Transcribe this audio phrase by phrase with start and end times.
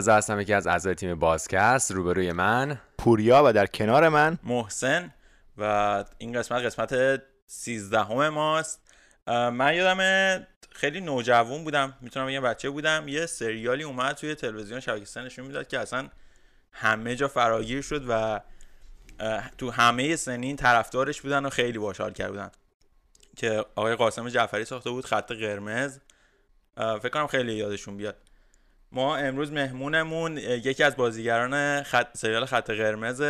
[0.00, 5.14] رضا هستم یکی از اعضای تیم بازکست روبروی من پوریا و در کنار من محسن
[5.58, 8.80] و این قسمت قسمت سیزدهم ماست.
[9.26, 13.08] من یادم خیلی نوجوان بودم می‌تونم بگم بچه بودم.
[13.08, 16.08] یه سریالی اومد توی تلویزیون شبکه سه نشون می‌داد که اصلا
[16.72, 18.40] همه جا فراگیر شد و
[19.58, 22.50] تو همه سنین طرفدارش بودن و خیلی باحال کرده بودن
[23.36, 25.98] که آقای قاسم جعفری ساخته بود خط قرمز.
[26.76, 28.16] فکر کنم خیلی یادشون بیاد.
[28.92, 32.16] ما امروز مهمونمون یکی از بازیگران خط...
[32.16, 33.22] سریال خط قرمز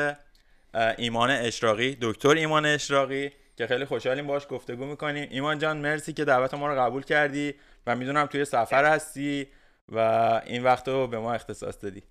[0.98, 5.28] ایمان اشراقی دکتر ایمان اشراقی که خیلی خوشحالیم باش گفتگو می‌کنیم.
[5.30, 7.54] ایمان جان مرسی که دعوت ما رو قبول کردی
[7.86, 9.48] و می‌دونم توی سفر هستی
[9.88, 9.98] و
[10.46, 12.02] این وقت رو به ما اختصاص دادی.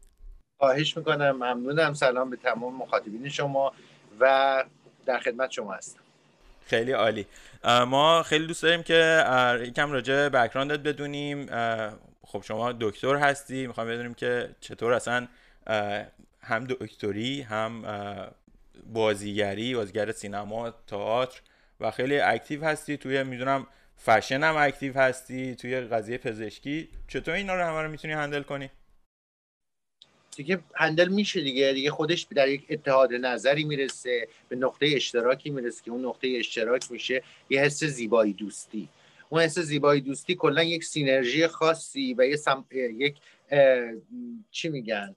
[0.59, 1.31] خواهش می‌کنم.
[1.31, 1.94] ممنونم.
[1.94, 3.73] سلام به تمام مخاطبین شما
[4.19, 4.63] و
[5.06, 6.00] در خدمت شما هستم.
[6.66, 7.28] خیلی عالی.
[7.88, 9.23] ما خیلی دوست داریم که
[9.61, 11.50] یکم راجع background ت بدونیم.
[12.31, 15.27] خب شما دکتر هستی می‌خوام بدونیم که چطور اصلا
[16.41, 17.83] هم دکتری هم
[18.94, 21.41] بازیگری بازیگر سینما تئاتر
[21.80, 22.97] و خیلی active هستی.
[22.97, 25.55] توی می‌دونم فشن هم active هستی.
[25.55, 28.69] توی قضیه پزشکی چطور اینا رو همه رو می‌تونی handle کنی؟
[30.35, 31.73] دیگه handle میشه دیگه.
[31.73, 36.91] دیگه خودش در یک اتحاد نظری می‌رسه به نقطه اشتراکی می‌رسه که اون نقطه اشتراک
[36.91, 37.23] میشه.
[37.50, 38.89] یه حس زیبایی دوستی.
[39.30, 42.66] اون حس زیبایی دوستی کلا یک سینرژی خاصی و یه سم...
[42.72, 43.19] یک
[44.52, 45.16] چی میگن؟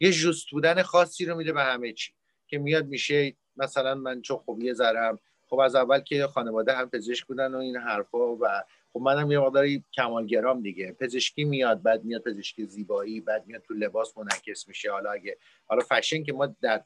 [0.00, 2.12] یه جوست بودن خاصی رو میده به همه چی.
[2.46, 5.18] که میاد میشه مثلا من چون خب یه ذرم
[5.48, 8.46] خب از اول که خانواده هم پزشک بودن و این حرفا و
[8.92, 10.92] خب منم یه مقداری کمالگرام دیگه.
[10.92, 14.90] پزشکی میاد بعد میاد پزشکی زیبایی بعد میاد تو لباس منعکس میشه.
[14.90, 15.36] حالا اگه
[15.66, 16.84] حالا فشن که ما در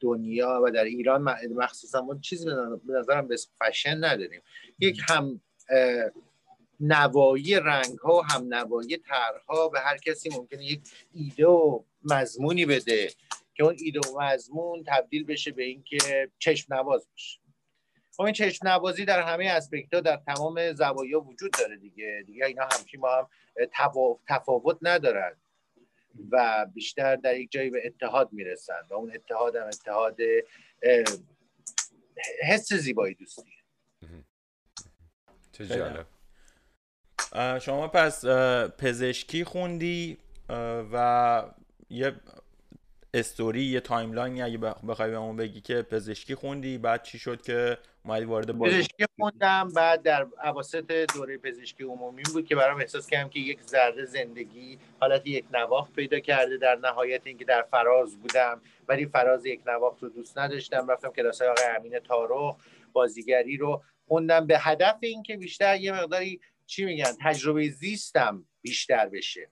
[0.00, 1.22] دنیا و در ایران
[1.56, 2.46] مخصوصا ما چیزی
[2.86, 4.42] به نظرم به فشن نداریم.
[4.78, 5.40] یک هم
[6.80, 10.80] نوایی رنگ ها هم نوایی طرحها به هر کسی ممکنه یک
[11.14, 13.10] ایده و مضمونی بده
[13.54, 17.40] که اون ایده و مضمون تبدیل بشه به اینکه چشم نواز بشه
[18.16, 22.24] خب این چشم نوازی در همه اسپکت ها در تمام زوایا وجود داره دیگه.
[22.26, 23.28] دیگه اینا همچی ما هم
[24.28, 25.36] تفاوت ندارن
[26.30, 30.16] و بیشتر در یک جایی به اتحاد می‌رسن و اون اتحاد هم اتحاد
[32.42, 33.52] حس زیبایی دوستی.
[35.52, 36.04] چه
[37.60, 38.24] شما پس
[38.78, 40.18] پزشکی خوندی
[40.92, 41.44] و
[41.90, 42.12] یه
[43.14, 48.24] استوری یه timeline اگه بخوای بهمون بگی که پزشکی خوندی بعد چی شد که اومدی
[48.24, 53.28] وارد بازی پزشکی خوندم بعد در اواسط دوره پزشکی عمومی بود که برام احساس کردم
[53.28, 58.60] که یک ذره زندگی حالت یک نواخت پیدا کرده در نهایت اینکه در فراز بودم
[58.88, 60.90] ولی فراز یک نواخت رو دوست نداشتم.
[60.90, 62.56] رفتم کلاس آقای امین تارو
[62.92, 63.82] بازیگری رو.
[64.10, 69.48] خوندم به هدف اینکه بیشتر یه مقداری چی میگن تجربه زیستم بیشتر بشه.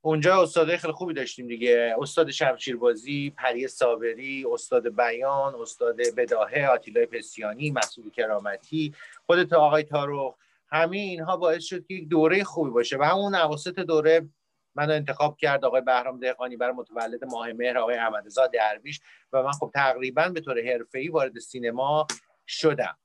[0.00, 1.96] اونجا استادای خیلی خوبی داشتیم دیگه.
[1.98, 8.94] استاد شمشیربازی پری صابری استاد بیان استاد بداهه آتیلای پسیانی مسئول کرامتی
[9.26, 10.36] خودت آقای تارو
[10.68, 14.28] همه اینها باعث شد که یک دوره خوبی باشه و همون اواسط دوره
[14.74, 19.00] من انتخاب کرد آقای بهرام دهقانی برای متولد ماه مهر آقای احمدزا درویش
[19.32, 22.06] و من خب تقریبا به طور حرفه‌ای وارد سینما
[22.46, 22.98] شدم.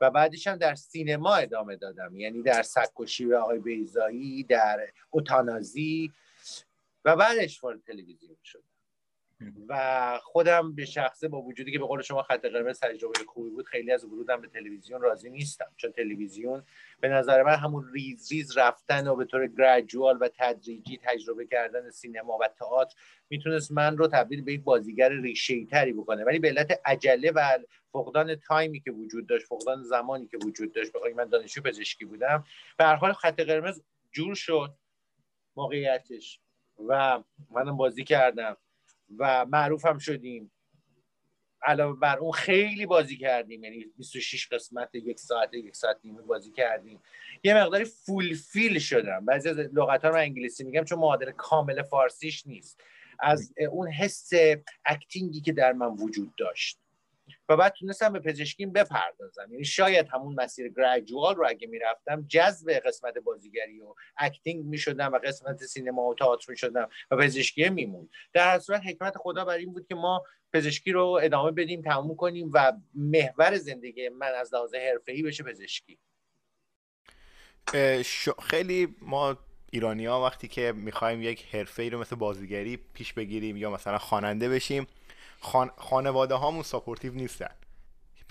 [0.00, 2.16] و بعدش هم در سینما ادامه دادم.
[2.16, 6.12] یعنی در سکوشی و آقای بیزایی در اوتانازی
[7.04, 8.73] و بعدش وارد تلویزیون شدم.
[9.68, 13.66] و خودم به شخصه با وجودی که به قول شما خط قرمز تجربه خوبی بود
[13.66, 15.72] خیلی از ورودم به تلویزیون راضی نیستم.
[15.76, 16.62] چون تلویزیون
[17.00, 21.90] به نظر من همون ریز ریز رفتن و به طور gradual و تدریجی تجربه کردن
[21.90, 22.94] سینما و تئاتر
[23.30, 26.24] می‌تونست من رو تبدیل به یک بازیگر ریشه‌ای تری بکنه.
[26.24, 27.58] ولی به علت عجله و
[27.92, 32.44] فقدان تایمی که وجود داشت فقدان زمانی که وجود داشت بخاطر من دانشجو پزشکی بودم
[32.78, 33.82] به هر حال خط قرمز
[34.12, 34.74] جور شد
[35.56, 36.40] موقعیتش
[36.88, 38.56] و منم بازی کردم.
[39.18, 40.50] و معروف هم شدیم.
[41.62, 43.64] علاوه بر اون خیلی بازی کردیم.
[43.64, 47.00] یعنی 26 قسمت یک ساعت یک ساعت نیمه بازی کردیم.
[47.44, 49.24] یه مقداری fulfill شدم.
[49.24, 52.80] بعضی از لغت ها رو انگلیسی میگم چون معادل کامل فارسیش نیست.
[53.20, 54.30] از اون حس
[54.86, 56.83] acting ی که در من وجود داشت.
[57.48, 59.48] و بعد تونستم به پزشکیم بپردازم.
[59.50, 65.18] یعنی شاید همون مسیر gradual رو اگه می‌رفتم جذب قسمت بازیگری و acting می‌شدم و
[65.18, 68.10] قسمت سینما و تئاتر می‌شدم و پزشکی میموند.
[68.32, 72.16] در هر صورت حکمت خدا بر این بود که ما پزشکی رو ادامه بدیم تموم
[72.16, 75.98] کنیم و محور زندگی من از لحاظ حرفه‌ای بشه پزشکی.
[78.42, 79.36] خیلی ما
[79.70, 83.98] ایرانی ها وقتی که می‌خوایم یک حرفه ای رو مثل بازیگری پیش بگیریم یا مثلا
[83.98, 84.86] خواننده بشیم
[85.44, 85.70] خان...
[85.76, 87.50] خانواده هامون supportive نیستن.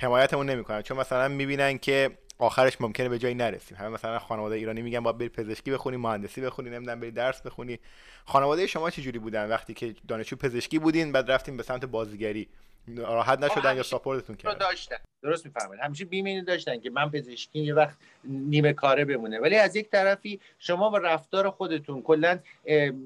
[0.02, 0.82] حمایتمون نمی‌کنن.
[0.82, 3.78] چون مثلا می‌بینن که آخرش ممکنه به جایی نرسیم.
[3.78, 7.80] همه مثلا خانواده ایرانی میگن باید بری پزشکی بخونی مهندسی بخونی نمی‌دونم بری درس بخونی.
[8.26, 12.50] خانواده شما چه جوری بودن وقتی که دانشجو پزشکی بودین بعد رفتیم به سمت بازیگری؟
[12.88, 14.96] راحت نشدن یا support تون کردن داشتن.
[15.24, 15.84] درست میفرمایید.
[15.84, 19.40] همیشه بیم اینو داشتن که من پزشکی یه وقت نیمه کاره بمونه.
[19.40, 22.40] ولی از یک طرفی شما با رفتار خودتون کلا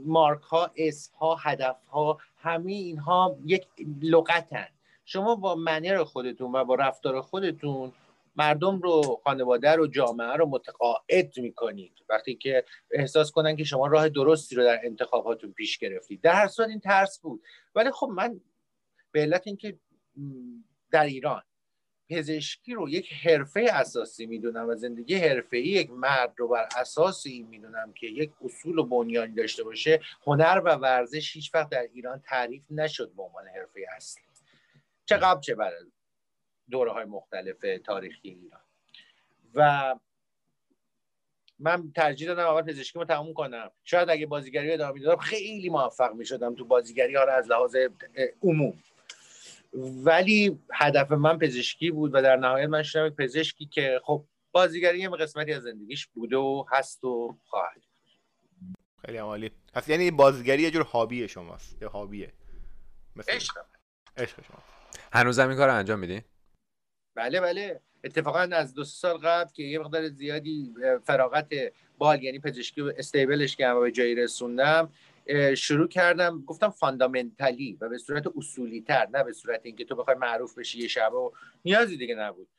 [0.06, 3.68] مارک ها اسم ها هدف ها همه اینها یک
[4.02, 4.68] لغتن.
[5.06, 7.92] شما با منیر خودتون و با رفتار خودتون
[8.36, 11.94] مردم رو خانواده رو جامعه رو متقاعد می‌کنید.
[12.10, 16.22] وقتی که احساس کنن که شما راه درستی رو در انتخاباتون پیش گرفتید.
[16.22, 17.44] در هر صورت این ترس بود.
[17.76, 18.42] ولی خب من
[19.12, 19.80] به علت اینکه
[20.92, 21.44] در ایران
[22.10, 27.26] پزشکی رو یک حرفه اساسی می‌دونم و زندگی حرفه ای یک مرد رو بر اساس
[27.26, 31.88] این می‌دونم که یک اصول و بنیانی داشته باشه هنر و ورزش هیچ وقت در
[31.94, 34.24] ایران تعریف نشد به عنوان حرفه اصلی.
[35.06, 35.74] چه قبل چه بعد
[36.70, 38.62] دوره های مختلف تاریخی ایران.
[39.56, 39.96] و
[41.60, 43.72] من ترجیح دادم اول پزشکی رو تموم کنم.
[43.84, 47.76] شاید اگه بازیگری ادامه می‌دادم خیلی موفق می‌شدم تو بازیگری ها از لحاظ
[48.44, 48.84] عموم.
[50.04, 55.10] ولی هدف من پزشکی بود و در نهایت من شدم پزشکی که خب بازیگری یه
[55.10, 57.82] قسمتی از زندگیش بوده و هست و خواهد.
[59.06, 59.52] خیلی عالی.
[59.74, 62.34] پس یعنی بازیگری یه جور هابی شماست یه هابیه.
[63.16, 63.58] مثل عشق.
[64.18, 64.64] عشق شما.
[65.14, 66.22] هنوز این کار انجام میدین
[67.16, 67.82] بله بله.
[68.04, 71.54] اتفاقا از دو سال قبل که یه مقدار زیادی فراغت
[71.98, 74.90] بال یعنی پزشکی استیبلش کردم و به جایی رسوندم
[75.58, 80.16] شروع کردم گفتم فاندامنتالی و به صورت اصولی تر نه به صورت اینکه تو بخوای
[80.16, 81.32] معروف بشی یه شب و
[81.66, 82.50] نیازی دیگه نبود.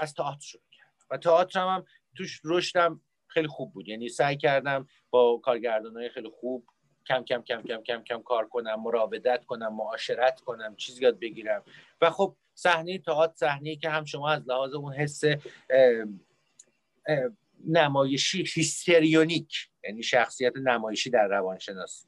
[0.00, 1.06] از تئاتر شروع کردم.
[1.10, 1.84] و تئاتر هم
[2.16, 3.88] توش رشدم خیلی خوب بود.
[3.88, 6.66] یعنی سعی کردم با کارگردانای خیلی خوب
[7.06, 11.62] کم کم کم کم کم کم کار کنم مراودت کنم معاشرت کنم چیزی یاد بگیرم.
[12.00, 15.24] و خب صحنه تئاتر صحنه که هم شما از لحاظ اون حس
[17.66, 22.06] نمایشی histrionic یعنی شخصیت نمایشی در روانشناسی.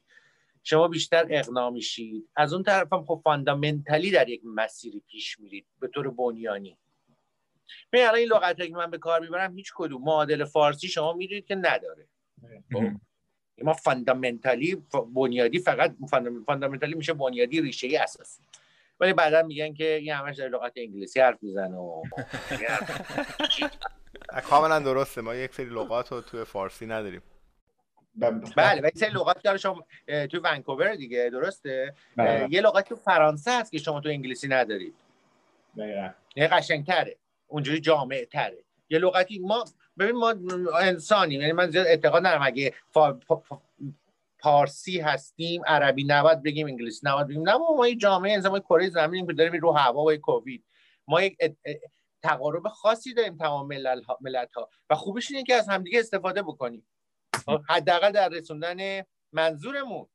[0.63, 2.29] شما بیشتر اقنا میشید.
[2.37, 6.79] از اون طرف هم خب fundamentally در یک مسیری پیش میرید به طور بنیانی.
[7.91, 10.03] به الان این لغت که من به کار می‌برم هیچ کدوم.
[10.03, 12.09] معادل فارسی شما می‌دونید که نداره.
[12.73, 12.85] خب؟
[13.63, 14.83] ما fundamentally
[15.15, 15.97] بنیادی فقط
[16.47, 18.43] fundamentally میشه بنیادی ریشه ای اساسی.
[19.01, 22.03] ولی بعدا میگن که این همش در لغت انگلیسی حرف می‌زنه و
[24.49, 25.21] کاملا درسته.
[25.21, 27.23] ما یک سری لغات رو توی فارسی نداریم.
[28.57, 29.87] بله و سری لغات داره شما
[30.31, 32.49] تو ونکوور دیگه درسته؟ بله.
[32.51, 34.95] یه لغت تو فرانسه هست که شما تو انگلیسی ندارید
[36.37, 37.17] یه قشنگتره.
[37.47, 39.65] اونجوری جامع تره یه لغتی ما
[39.99, 40.35] ببین ما
[40.81, 41.41] انسانیم.
[41.41, 43.19] یعنی من زیاد اعتقاد ندارم اگه فا...
[44.39, 47.49] پارسی هستیم عربی نباید بگیم انگلیسی نباید بگیم.
[47.49, 50.65] نه ما یه جامعه انسان ما کره زمین که داریم رو هوا و کووید.
[51.09, 51.37] ما یک
[52.25, 53.69] تقارب خاصی داریم تمام
[54.21, 56.87] ملت ها و خوبش اینه که از همدیگه استفاده بکنیم.
[57.69, 59.03] حداقل در رسوندن
[59.33, 60.07] منظورمون.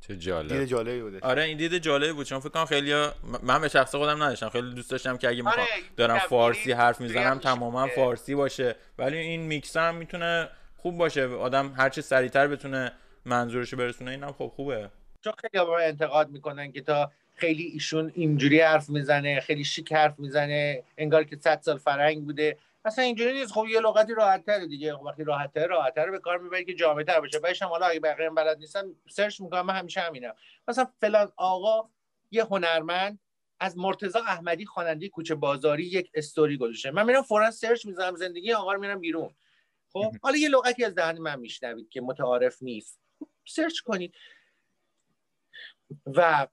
[0.00, 0.52] چه جالب.
[0.52, 2.26] دید جالبی بوده آره این دید جالبی بود.
[2.26, 2.94] چون فکر کنم خیلی
[3.42, 4.48] من به شخص خودم نداشتم.
[4.48, 8.76] خیلی دوست داشتم که اگه می‌خوام آره، دارم فارسی حرف می‌زنم تماما فارسی باشه.
[8.98, 11.26] ولی این میکس هم می‌تونه خوب باشه.
[11.26, 12.92] آدم هر چه سریعتر بتونه
[13.24, 14.90] منظورشو برسونه اینم خب خوبه.
[15.24, 20.82] چون خیلی انتقاد می‌کنن که تا خیلی ایشون اینجوری حرف می‌زنه خیلی شیک حرف می‌زنه
[20.98, 22.58] انگار که 100 سال فرنگ بوده.
[22.84, 23.52] اصلا اینجوری نیست.
[23.52, 24.94] خب یه لغتی راحت تره دیگه.
[24.96, 27.38] خب وقتی راحت تره راحت تره به کار می‌بری که جامع تر باشه.
[27.38, 30.34] بعدش حالا اگه بقیه بلد نیستن search می‌کنم من همیشه همینم.
[30.68, 31.88] مثلا فلان آقا
[32.30, 33.18] یه هنرمند
[33.60, 36.90] از مرتضی احمدی خواننده کوچه بازاری یک استوری گذاشته.
[36.90, 39.30] من میرم فورا search می‌زنم زندگی آقا رو میارم بیرون.
[39.92, 43.00] خب؟ حالا یه لغتی از دهن من میشنوید که متعارف نیست.
[43.44, 44.14] سرچ کنید.
[46.06, 46.46] و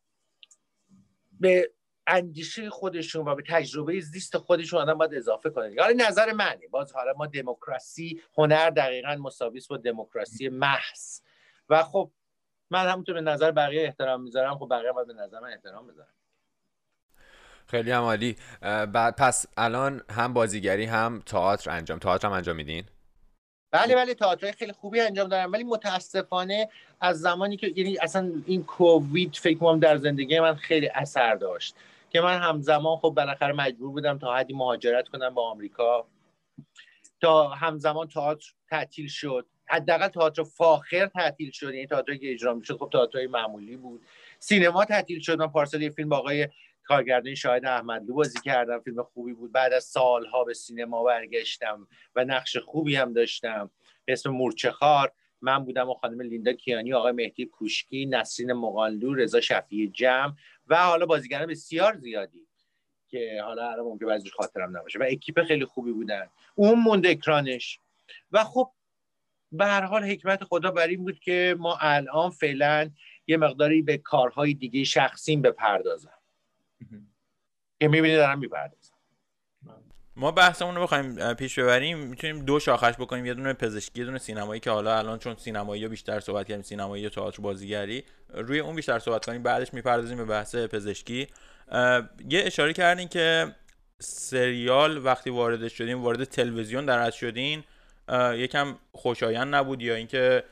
[1.43, 1.71] به
[2.07, 6.67] اندیشه خودشون و به تجربه زیست خودشون آدم باید اضافه کنه یعنی نظر منه.
[6.71, 11.21] باز حالا ما دموکراسی هنر دقیقا مساوی با دموکراسی محض.
[11.69, 12.11] و خب
[12.69, 14.57] من همونطور به نظر بقیه احترام می‌ذارم.
[14.57, 16.13] خب بقیه باید به نظر من احترام بذارم
[17.67, 18.35] خیلی عالی.
[18.61, 21.99] بعد پس الان هم بازیگری هم تئاتر انجام.
[21.99, 22.83] تئاتر هم انجام میدین؟
[23.73, 26.69] بله بله تئاتر خیلی خوبی انجام دارم ولی متاسفانه
[27.01, 31.75] از زمانی که یعنی اصلا این کووید فکر کنم در زندگی من خیلی اثر داشت
[32.09, 36.05] که من همزمان خب بالاخره مجبور بودم تا حدی مهاجرت کنم به آمریکا.
[37.21, 39.45] تا همزمان تئاتر تعطیل شد.
[39.65, 44.01] حداقل تئاتر فاخر تعطیل شد یعنی تئاتری که اجرا می‌شد خب تئاتر معمولی بود.
[44.39, 46.47] سینما تعطیل شد من پارسال یه فیلم با آقای
[46.83, 49.51] کارگردان شاهد احمدلو بازی کردم فیلم خوبی بود.
[49.51, 53.71] بعد از سالها به سینما برگشتم و نقش خوبی هم داشتم.
[54.05, 55.11] به اسم مورچه خار
[55.41, 60.33] من بودم و خانم لیندا کیانی آقای مهدی کوشکی نسرین مقالدو رضا شفیع جمع
[60.67, 62.47] و حالا بازیگران بسیار زیادی
[63.07, 64.99] که حالا الان ممکن بعضیش خاطرم نباشه.
[64.99, 66.29] و اکیپ خیلی خوبی بودن.
[66.55, 67.79] اون موند اکرانش.
[68.31, 68.71] و خب
[69.51, 72.91] به هر حال حکمت خدا بر این بود که ما الان فعلا
[73.27, 76.22] یه مقداری به کارهای دیگه شخصیم بپردازم.
[77.81, 78.93] که می‌بینی دارم می‌پردازم
[80.15, 81.97] ما بحثمون رو بخوایم پیش ببریم.
[81.97, 85.87] می‌تونیم دو شاخش بکنیم یه دونه پزشکی یه دونه سینمایی که حالا الان چون سینمایی
[85.87, 90.25] بیشتر صحبت کردیم سینمایی و تئاتر بازیگری روی اون بیشتر صحبت کنیم بعدش می‌پردازیم به
[90.25, 91.27] بحث پزشکی.
[92.29, 93.55] یه اشاره کردین که
[94.01, 97.63] سریال وقتی وارد شدیم وارد تلویزیون در شدین.
[98.33, 100.43] یکم خوشایند نبود یا اینکه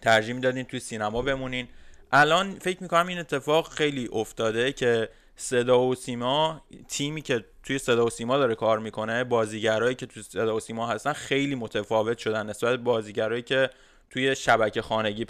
[0.00, 1.68] ترجیح می‌دادین توی سینما بمونین.
[2.12, 8.06] الان فکر می‌کنم این اتفاق خیلی افتاده که صدا و سیما تیمی که توی صدا
[8.06, 12.46] و سیما داره کار می‌کنه بازیگرایی که توی صدا و سیما هستن خیلی متفاوت شدن
[12.46, 13.70] نسبت بازیگرایی که
[14.10, 15.26] توی شبکه خانگی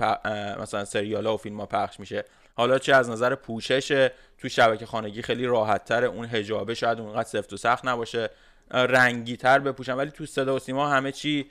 [0.60, 2.24] مثلا سریال ها و فیلم ها پخش میشه.
[2.54, 4.08] حالا چه از نظر پوشش
[4.38, 8.30] توی شبکه خانگی خیلی راحت تره اون هجابه شاید اونقدر سفت و سخت نباشه
[8.70, 11.50] رنگی تر بپوشن ولی تو صدا و سیما همه چی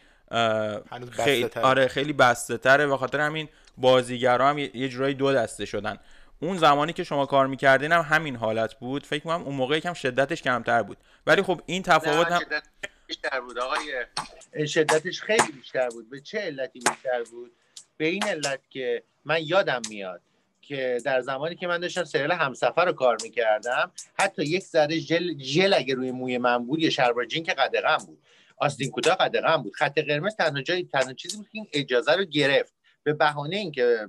[1.11, 5.97] خیلی آره خیلی بسته تره و خاطر همین بازیگرا هم یه جورایی دو دسته شدن.
[6.39, 9.05] اون زمانی که شما کار می‌کردین هم همین حالت بود.
[9.05, 10.97] فکر کنم اون موقع کم شدتش کمتر بود.
[11.27, 12.63] ولی خب این تفاوت هم شدت
[13.07, 13.59] بیشتر بود.
[13.59, 16.09] آقای شدتش خیلی بیشتر بود.
[16.09, 17.51] به چه علتی بیشتر بود؟
[17.97, 20.21] به این علت که من یادم میاد
[20.61, 25.39] که در زمانی که من داشتم سریال همسفر رو کار می‌کردم حتی یک ذره ژل
[25.39, 28.19] ژل اگه روی موی من بود یه شلوار جین که قدغن بود.
[28.57, 29.73] آستین کوتاه قدغن بود.
[29.75, 32.73] خط قرمز تنها جای تنها چیزی بود که این اجازه رو گرفت.
[33.03, 34.07] به بهانه اینکه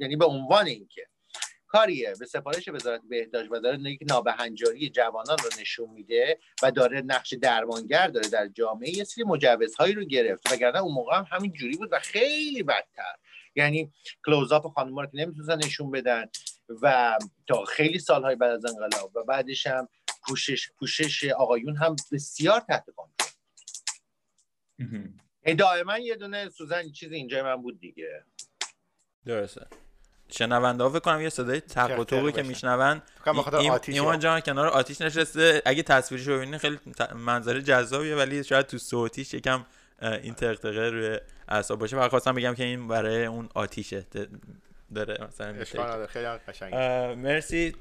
[0.00, 1.06] یعنی به عنوان اینکه.
[1.68, 7.00] کاریه به سفارش وزارت بهداشت و داره یک نابهنجاری جوانان رو نشون میده و داره
[7.00, 10.52] نقش درمانگر داره در جامعه یه سری مجوزهایی رو گرفت.
[10.52, 13.14] وگرنه اون موقع هم همین جوری بود و خیلی بدتر.
[13.54, 13.92] یعنی
[14.26, 16.24] کلوزآپ خانم رو که نمی‌تونن نشون بدن
[16.82, 19.88] و تا خیلی سالهای بعد از انقلاب و بعدش هم
[20.28, 23.28] پوشش پوشش آقایون هم بسیار تحت کنترل.
[25.54, 28.24] دائما یه دونه سوزن چیزی اینجا من بود دیگه.
[29.26, 29.66] درسته.
[30.30, 33.02] شنونده ها کنم یه صدای تق و توقی که میشنون
[33.86, 35.62] ایمان جان کنار آتیش نشسته.
[35.64, 36.78] اگه تصویرش ببینید خیلی
[37.14, 39.66] منظره جذابیه ولی شاید تو صوتیش یکم
[40.02, 41.96] این تقطقه روی اعصاب باشه.
[41.96, 44.06] فقط خواستم بگم که این برای اون آتیشه.
[44.94, 46.74] داره مثلا خیلی قشنگ
[47.14, 47.72] مرسی.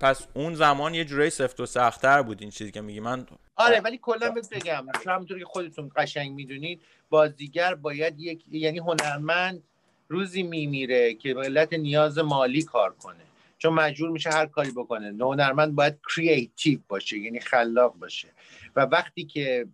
[0.00, 3.00] پس اون زمان یه جورایی سفت و سختتر بود این چیزی که میگی.
[3.00, 8.78] من آره ولی کلا بهت بگم همونطور که خودتون قشنگ می‌دونید بازیگر باید یک یعنی
[8.78, 9.62] هنرمند
[10.08, 13.24] روزی میمیره که به علت نیاز مالی کار کنه.
[13.58, 15.24] چون مجبور میشه هر کاری بکنه.
[15.24, 18.28] هنرمند باید کریتیو باشه یعنی خلاق باشه.
[18.76, 19.66] و وقتی که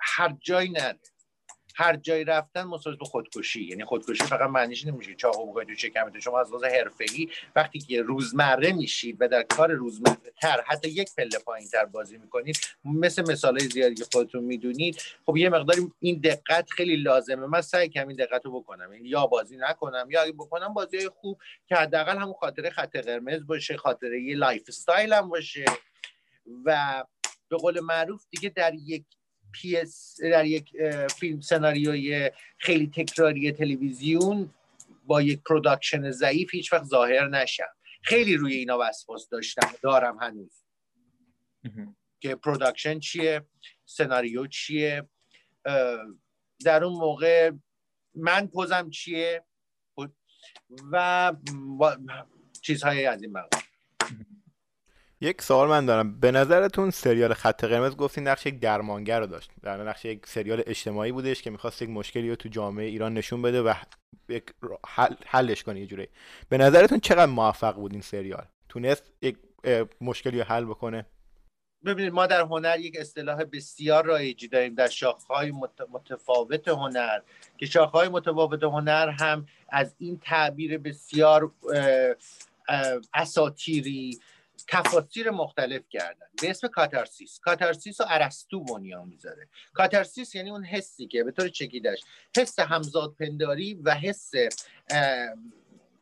[0.00, 0.98] هر جایی نره
[1.78, 3.64] هر جایی رفتن مساوی خودکشی.
[3.64, 8.02] یعنی خودکشی فقط معنیش نمیشه چاقو بکنید تو شکمتون شما از لحاظ حرفه‌ای وقتی که
[8.02, 13.32] روزمره میشید و در کار روزمره تر حتی یک پله پایین تر بازی می‌کنید مثل
[13.32, 17.46] مثالای زیادی که خودتون می‌دونید خب یه مقداری این دقت خیلی لازمه.
[17.46, 18.92] من سعی کنم این دقت رو بکنم.
[18.92, 23.46] یعنی یا بازی نکنم یا اگه بکنم بازی خوب که حداقل همون خاطره خط قرمز
[23.46, 25.64] باشه خاطره یه lifestyle هم باشه.
[26.64, 27.04] و
[27.48, 29.04] به قول معروف دیگه در یک
[29.60, 30.72] پیس در یک
[31.18, 34.54] فیلم سناریوی خیلی تکراری تلویزیون
[35.04, 37.68] با یک production ضعیف هیچ وقت ظاهر نشم
[38.02, 40.64] خیلی روی اینا وسواس داشتم دارم هنوز.
[42.20, 43.46] که production چیه
[43.84, 45.08] سناریو چیه
[46.64, 47.50] در اون موقع
[48.14, 49.44] من پوزم چیه
[50.92, 51.32] و
[52.62, 53.65] چیزهای از این مقام
[55.20, 56.20] یک سوال من دارم.
[56.20, 59.50] به نظرتون سریال خط قرمز گفتین نقش یک درمانگر رو داشت.
[59.62, 63.42] در نقش یک سریال اجتماعی بودش که می‌خواست یک مشکلی رو تو جامعه ایران نشون
[63.42, 63.74] بده و
[64.28, 64.44] یک
[64.86, 66.08] حل، حلش کنه یه جوری.
[66.48, 69.36] به نظرتون چقدر موفق بود این سریال؟ تونست یک
[70.00, 71.06] مشکلی رو حل بکنه؟
[71.84, 75.52] ببینید ما در هنر یک اصطلاح بسیار رایجی داریم در شاخهای
[75.92, 77.20] متفاوت هنر.
[77.58, 81.52] که شاخهای متفاوت هنر هم از این تعبیر بسیار
[83.14, 84.18] اساتیری
[84.68, 86.26] تفاسیر مختلف کردن.
[86.42, 87.38] به اسم کاتارسیس.
[87.38, 89.48] کاتارسیس رو ارسطو بنیان می‌ذاره.
[89.74, 92.00] کاتارسیس یعنی اون حسی که به طور چکیدش
[92.36, 94.30] حس همزاد پنداری و حس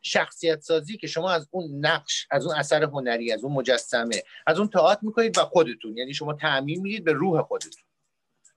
[0.01, 4.59] شخصیت سازی که شما از اون نقش از اون اثر هنری از اون مجسمه از
[4.59, 5.97] اون تئاتر می‌کنید و خودتون.
[5.97, 7.83] یعنی شما تعمین می‌دید به روح خودتون.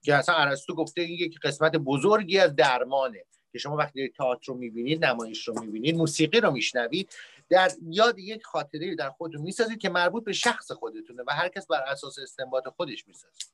[0.02, 3.24] که اصلا ارسطو گفته این یک قسمت بزرگی از درمانه.
[3.52, 7.12] که شما وقتی تئاتر رو می‌بینید نمایش رو می‌بینید موسیقی رو میشنوید
[7.50, 11.66] در یاد یک خاطره در خودتون می‌سازید که مربوط به شخص خودتونه و هر کس
[11.66, 13.44] بر اساس استنباط خودش می‌سازه.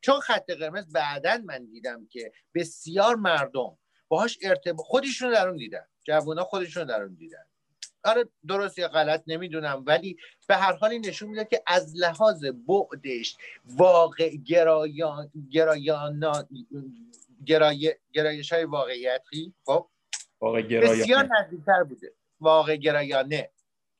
[0.00, 5.86] چون خط قرمز بعدا من دیدم که بسیار مردم باهاش ارتباط خودشون در اون دیدن.
[6.04, 7.44] جوونا خودشون در اون دیدن.
[8.04, 10.16] آره درست یا غلط نمی‌دونم ولی
[10.48, 16.46] به هر حال این نشون میده که از لحاظ بعدش واقع گرایان گرایان
[17.46, 17.94] گرای...
[18.12, 19.88] گرایش های واقعیتی خب
[20.40, 22.12] واقع بسیار نزدیکتر بوده.
[22.42, 23.50] واقع گرایانه.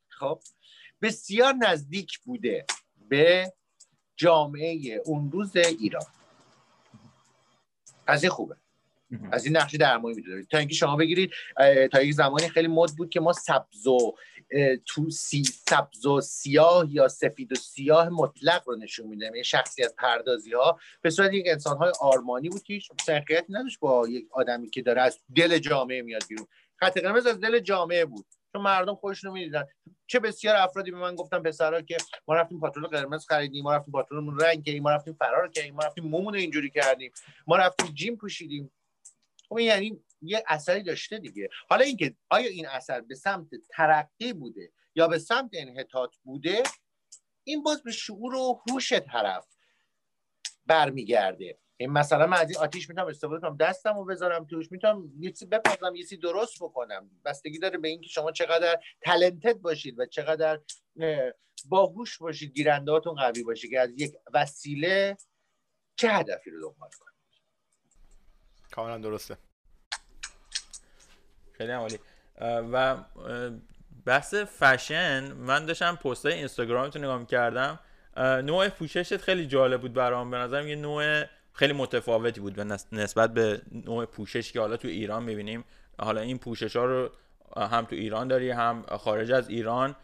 [0.09, 0.41] خب
[1.03, 2.67] بسیار نزدیک بوده
[3.09, 3.53] به
[4.17, 6.07] جامعه اون روز ایران.
[8.07, 8.57] از این خوبه.
[9.33, 11.33] از این نقش درمانی می‌دونه تا اینکه شما بگیرید
[11.93, 14.15] تا یک زمانی خیلی مد بود که ما سبز و
[14.87, 19.95] تو سی سبز و سیاه یا سفید و سیاه مطلق رو نشون یعنی شخصی از
[19.97, 22.91] پردازی ها به صورت یک انسان های آرمانی بود که هیچ
[23.49, 26.47] نداشت با یک آدمی که داره از دل جامعه میاد بیرون.
[26.83, 28.27] خط قرمز از دل جامعه بود.
[28.53, 29.67] چون مردم خودشون می‌دیدن.
[30.07, 31.97] چه بسیار افرادی به من گفتن پسرا که
[32.29, 35.83] ما رفتیم پاترون قرمز خریدیم ما رفتیم پاترونمون رنگ کردیم ما رفتیم فرار کردیم ما
[35.83, 37.13] رفتیم مومون اینجوری کردیم.
[37.47, 38.73] ما رفتیم جیم پوشیدیم.
[39.49, 41.49] خب یعنی یه اثری داشته دیگه.
[41.69, 46.63] حالا اینکه آیا این اثر به سمت ترقی بوده یا به سمت انحطاط بوده
[47.45, 49.47] این باز به شعور و هوش طرف
[50.67, 51.59] برمیگرده.
[51.83, 55.31] این مثلا من از این آتیش می‌تونم استفاده کنم دستم رو بذارم توش می‌تونم یه
[55.31, 57.11] چیزی بپزم یه چیزی درست بکنم.
[57.25, 60.61] بستگی داره به اینکه شما چقدر تلنتد باشید و چقدر
[61.69, 65.17] باهوش باشید گیرندهاتون قوی باشید که از یک وسیله
[65.97, 67.43] چه هدفی رو دنبال کنید.
[68.71, 69.37] کاملا درسته.
[71.53, 71.99] خیلی عالی.
[72.41, 73.05] و
[74.07, 77.81] بحث فشن من داشتم پست های اینستاگرامتو نگاه می‌کردم.
[78.17, 80.31] نوع پوششت خیلی جالب بود برام.
[80.31, 84.89] به نظرم یه نوع خیلی متفاوتی بود به نسبت به نوع پوشش که حالا تو
[84.89, 85.65] ایران می‌بینیم
[85.99, 87.11] حالا این پوشش ها رو
[87.57, 89.97] هم تو ایران داری هم خارج از ایران.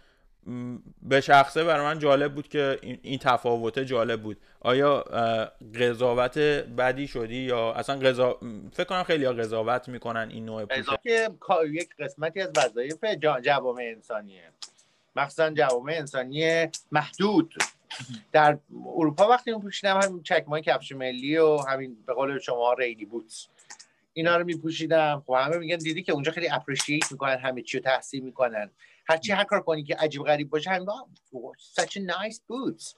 [1.02, 4.36] به شخصه برای من جالب بود که این تفاوته جالب بود.
[4.60, 5.00] آیا
[5.80, 8.38] قضاوت بدی شدی یا اصلا قضا...
[8.72, 10.88] فکر کنم خیلی ها قضاوت می‌کنن این نوع پوشش.
[11.02, 11.30] که
[11.70, 13.04] یک قسمتی از وظایف
[13.42, 14.52] جوامع انسانیه.
[15.16, 17.54] مخصوصا جوامع انسانی محدود.
[18.32, 18.58] در
[18.96, 23.46] اروپا وقتی اون پوشیدم هم چکمان کفش ملی و همین به قول شما ریلی بوتس.
[24.12, 25.22] اینا رو میپوشیدم.
[25.26, 28.70] خب همه میگن دیدی که اونجا خیلی اپریشیت می‌کنن همه چی رو تحصیل می‌کنن.
[29.08, 30.88] هرچی هر کار کنی که عجیب غریب باشه همین
[31.80, 32.94] such a nice boots.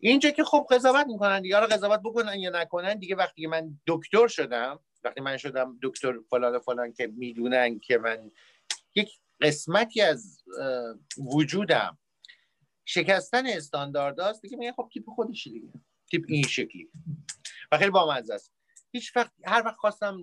[0.00, 1.60] اینجا که خب قضاوت می‌کنن دیگه.
[1.60, 6.58] رو قضاوت بکنن یا نکنن دیگه وقتی من دکتر شدم وقتی من شدم دکتر فلان
[6.58, 8.30] فلان که می‌دونن که من
[8.94, 10.42] یک قسمتی از
[11.18, 11.98] وجودم
[12.88, 15.68] شکستن استاندارداست دیگه میگه خب تیپ خودشی دیگه.
[16.10, 16.88] تیپ این شکلی.
[17.72, 18.52] و خیلی بامزه است.
[18.92, 20.18] هیچ وقت هر وقت خواستم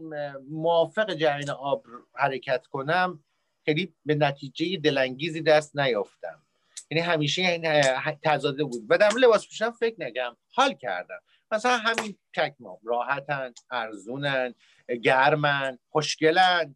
[0.49, 3.23] موافق جریان آب حرکت کنم
[3.65, 6.43] خیلی به نتیجه دلانگیزی دست نیافتم.
[6.91, 7.81] یعنی همیشه این
[8.23, 8.85] تضاده بود.
[8.89, 10.37] و در لباس پوشیدن فکر نگم.
[10.49, 11.19] حال کردم.
[11.51, 12.77] مثلا همین چکمام.
[12.83, 14.55] راحتن ارزونن
[15.03, 16.75] گرمن خوشگلن.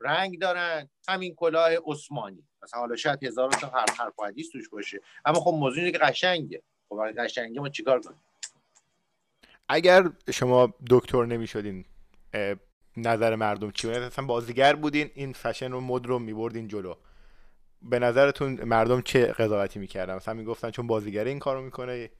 [0.00, 0.88] رنگ دارن.
[1.08, 2.42] همین کلاه عثمانی.
[2.62, 5.00] مثلا حالا شاید هزار تا هر حرف حدیث توش باشه.
[5.24, 6.62] اما خب موضوع که قشنگه.
[6.88, 8.20] خب قشنگه ما چیکار کنیم؟
[9.68, 11.84] اگر شما دکتر نمی‌شدین
[12.96, 16.94] نظر مردم چی؟ بود اصلا بازیگر بودین این فشن رو مد رو میبردین جلو.
[17.82, 22.10] به نظرتون مردم چه قضاوتی می‌کردن؟ مثلا می‌گفتن چون بازیگر این کارو می‌کنه.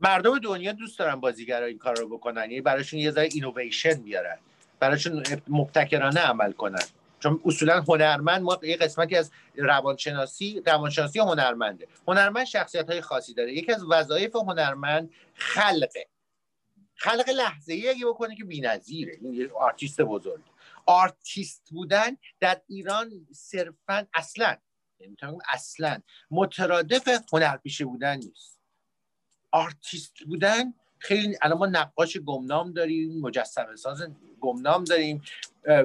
[0.00, 2.40] مردم دنیا دوست دارن بازیگر این کار رو بکنن.
[2.40, 4.38] یعنی براشون یه ذره اینویشن بیارن.
[4.80, 6.82] براشون مبتکرانه عمل کنن.
[7.20, 11.88] چون اصولا هنرمند ما یه قسمتی از روانشناسی روانشناسی هنرمنده.
[12.08, 13.52] هنرمند شخصیت های خاصی داره.
[13.52, 16.06] یکی از وظایف هنرمند خلقه
[16.94, 19.12] خلق لحظه ای اگه بکنه که بی‌نظیره.
[19.20, 20.42] این یه آرتیست بزرگ.
[20.86, 24.56] آرتیست بودن در ایران صرفا اصلا.
[25.00, 25.16] یعنی
[25.52, 26.00] اصلا.
[26.30, 28.58] مترادف هنرپیشه بودن نیست.
[29.50, 34.02] آرتیست بودن خیلی الان ما نقاش گمنام داریم مجسمه ساز
[34.40, 35.22] گمنام داریم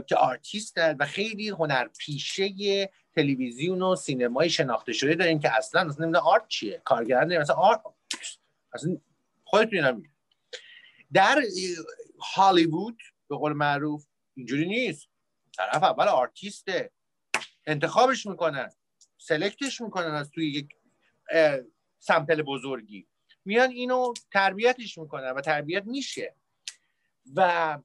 [0.08, 6.26] که آرتیستن و خیلی هنرپیشه تلویزیون و سینمای شناخته شده داریم که اصلا اصلا نمی‌دونم
[6.26, 7.82] art چیه کارگران مثلا art
[8.74, 8.98] اصلا
[9.44, 10.04] خودتون
[11.14, 11.42] در
[12.20, 15.08] هالیوود به قول معروف اینجوری نیست.
[15.58, 16.92] طرف اول آرتیسته.
[17.66, 18.72] انتخابش می‌کنن
[19.18, 20.76] select ش می‌کنن از توی یک
[22.00, 23.08] sample بزرگی.
[23.46, 26.36] میان اینو تربیتش می‌کنن و تربیت میشه.
[27.36, 27.80] و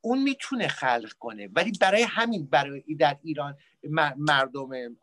[0.00, 1.48] اون می‌تونه خلق کنه.
[1.52, 3.58] ولی برای همین برای در ایران
[4.16, 4.96] مردم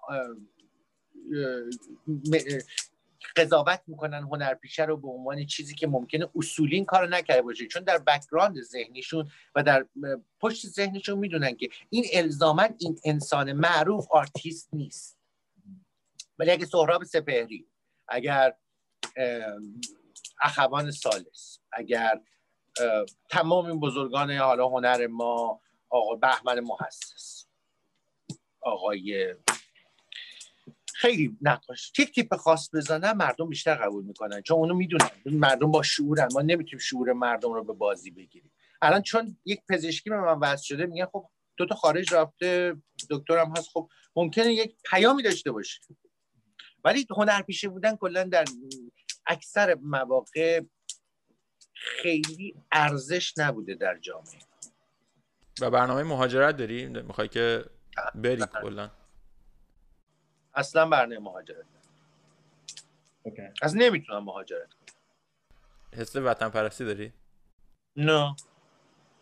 [3.36, 7.68] قضاوت می‌کنن هنرپیشه رو به عنوان چیزی که ممکنه اصولی کار نکرده باشه.
[7.68, 9.86] چون در background ذهنیشون و در
[10.40, 15.18] پشت ذهنشون می‌دونن که این الزاما این انسان معروف آرتیست نیست.
[16.40, 17.68] ولی اگه سهراب سپهری
[18.08, 18.54] اگر
[20.42, 21.60] اخوان ثالث.
[21.72, 22.22] اگر
[23.30, 27.46] تمام این بزرگان حالا هنر ما آقا بهمن محصص
[28.62, 29.36] آقای
[30.94, 34.42] خیلی نقاش تیک تیپ خاص بزنن مردم بیشتر قبول می‌کنن.
[34.42, 35.10] چون اونو می‌دونن.
[35.26, 36.28] مردم با شعورن.
[36.34, 38.52] ما نمی‌تونیم شعور مردم رو به بازی بگیریم.
[38.82, 42.76] الان چون یک پزشکی به من وصل شده میگن خب دو تا خارج رفته
[43.10, 43.70] دکترم هست.
[43.74, 45.82] خب ممکنه یک پیامی داشته باشه.
[46.86, 48.46] ولی هنرپیشه بودن کلا در
[49.28, 50.62] اکثر مواقع
[51.74, 54.40] خیلی ارزش نبوده در جامعه.
[55.62, 57.66] و برنامه مهاجرت داری؟ می‌خوای که
[58.16, 58.92] بری کلا.
[60.54, 61.66] اصلا برنامه مهاجرت.
[63.62, 64.96] از نمی‌تونم مهاجرت کنم.
[66.02, 67.14] حس وطن پرستی داری؟
[67.96, 68.36] نه.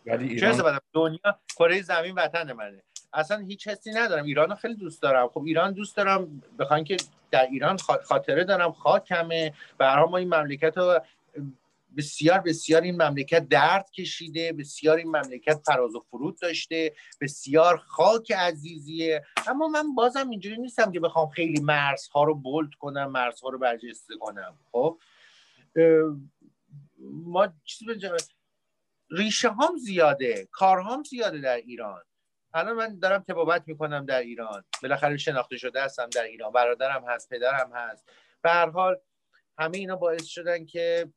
[0.06, 2.82] ولی ایران؟ دنیا کره زمین وطن منه.
[3.14, 4.24] اصلا هیچ حسی ندارم.
[4.24, 5.28] ایران رو خیلی دوست دارم.
[5.28, 6.96] خب ایران دوست دارم بخواین که
[7.30, 9.52] در ایران خا- خاطره دارم خاکمه.
[9.80, 11.00] حال ما این مملکت رو
[11.96, 18.32] بسیار بسیار این مملکت درد کشیده بسیار این مملکت فراز و فرود داشته بسیار خاک
[18.32, 19.24] عزیزیه.
[19.46, 24.14] اما من بازم اینجوری نیستم که بخوام خیلی مرزها رو بولد کنم مرزها رو برجسته
[24.20, 24.58] کنم.
[24.72, 24.98] خب
[26.98, 28.08] ما چیزی
[29.10, 32.02] ریشه هم زیاده کار هم زیاده در ایران.
[32.54, 34.64] الان من دارم تبابت می‌کنم در ایران.
[34.82, 36.52] بالاخره شناخته شده هستم در ایران.
[36.52, 38.08] برادرم هست پدرم هست.
[38.42, 38.96] به هر حال
[39.58, 41.08] همه اینا باعث شدن که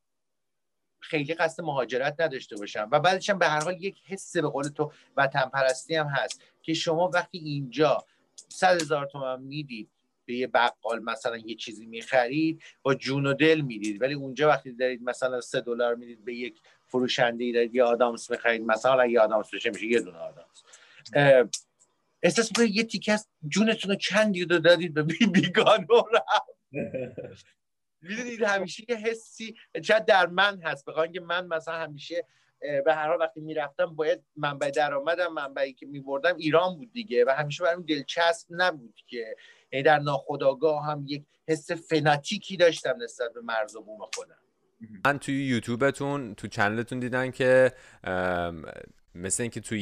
[0.99, 2.89] خیلی قصد مهاجرت نداشته باشم.
[2.91, 6.73] و بعدش به هر حال یک حس به قول تو وطن پرستی هم هست که
[6.73, 8.05] شما وقتی اینجا
[8.49, 9.89] صد هزار تومن می‌دید
[10.25, 14.01] به یه بقال مثلا یه چیزی می‌خرید با جون و دل می‌دید.
[14.01, 18.31] ولی اونجا وقتی دارید مثلا سه دلار می‌دید به یک فروشنده ای دارید یه آدامس
[18.31, 20.63] می‌خرید مثلا یه آدامس بشه میشه یه دونه آدامس.
[22.23, 27.45] احساس می‌کنید یه تیکه از جونتون رو کندید دادید به بی بیگانه رفت.
[28.01, 32.25] می‌دونید همیشه یه حسی شاید در من هست بخوام که من مثلا همیشه
[32.59, 37.29] به هر حال وقتی می‌رفتم باید منبع درآمدم منبعی که میبردم ایران بود دیگه و
[37.29, 39.35] همیشه برام دلچسب نبود که
[39.71, 44.37] یعنی در ناخودآگاه هم یک حس فناتیکی داشتم نسبت به مرز و بوم خودم
[45.05, 47.71] من توی یوتیوبتون تو channel تون دیدن که
[49.17, 49.81] مثل اینکه توی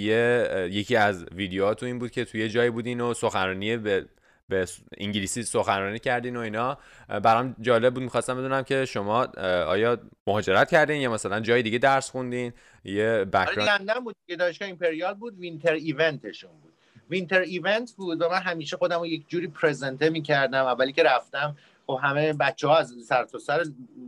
[0.72, 4.06] یکی از ویدیوهاتون این بود که توی یه جایی بودین و سخنرانی به
[4.50, 4.66] به
[4.98, 6.78] انگلیسی سخنرانی کردین و اینا.
[7.24, 8.04] برام جالب بود.
[8.04, 9.26] می‌خواستم بدونم که شما
[9.68, 14.36] آیا مهاجرت کردین یا مثلا جای دیگه درس خوندین؟ یه آره background لندن بود که
[14.36, 15.40] دانشگاه ایمپریال بود.
[15.40, 16.74] winter event شون بود.
[17.10, 20.66] winter event بود و من همیشه خودم رو یک جوری present می‌کردم.
[20.66, 23.64] اولی که رفتم خب همه بچه ها از سر تا سر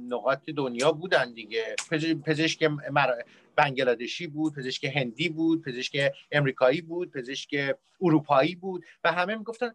[0.09, 1.75] نقاط دنیا بودن دیگه.
[1.91, 3.23] پزشک, پزشک مر-
[3.57, 9.71] بنگلادشی بود پزشک هندی بود پزشک امریکایی بود پزشک اروپایی بود و همه می‌گفتن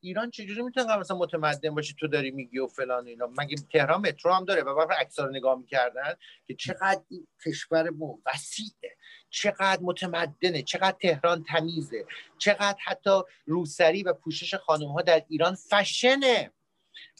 [0.00, 3.30] ایران چجوری می‌تونه مثلا متمدن باشه؟ تو داری میگی و فلان اینا.
[3.38, 6.14] مگه تهران مترو هم داره؟ و بعد عکس‌ها رو نگاه می‌کردن
[6.46, 7.90] که چقدر این کشور
[8.26, 8.96] وسیعه
[9.30, 12.04] چقدر متمدنه چقدر تهران تمیزه
[12.38, 16.50] چقدر حتی روسری و پوشش خانم ها در ایران فشنه.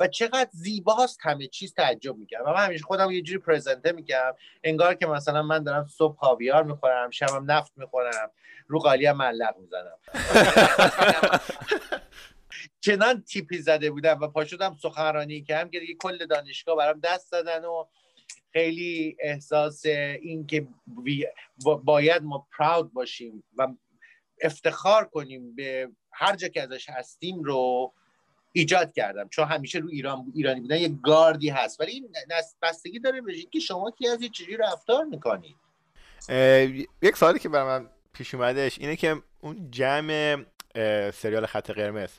[0.01, 2.45] و چقدر زیباست همه چیز تعجب می‌کردم.
[2.45, 4.37] و من همیشه خودم یه جوری پرزنته می‌کردم.
[4.65, 8.31] انگار که مثلا من دارم صبح کاویار می‌خورم شبم نفت می‌خورم
[8.67, 9.99] رو قالی هم ملق می‌زنم.
[12.81, 17.29] چنان تیپی زده بودم و پا شدم سخنرانی کردم که دیگه کل دانشگاه برام دست
[17.29, 17.85] زدن و
[18.53, 20.69] خیلی احساس این که
[21.85, 23.69] باید ما پراود باشیم و
[24.43, 27.93] افتخار کنیم به هر جا که ازش هستیم رو
[28.53, 29.29] ایجاد کردم.
[29.29, 31.81] چون همیشه رو ایران ایرانی بودن یه گاردی هست.
[31.81, 35.57] ولی این نس- بستگی داره به که شما کی از چجوری رفتار می‌کنید.
[37.03, 40.45] یک سوالی که برای من پیش اومدش اینه که اون جمع
[41.11, 42.11] سریال خط قرمز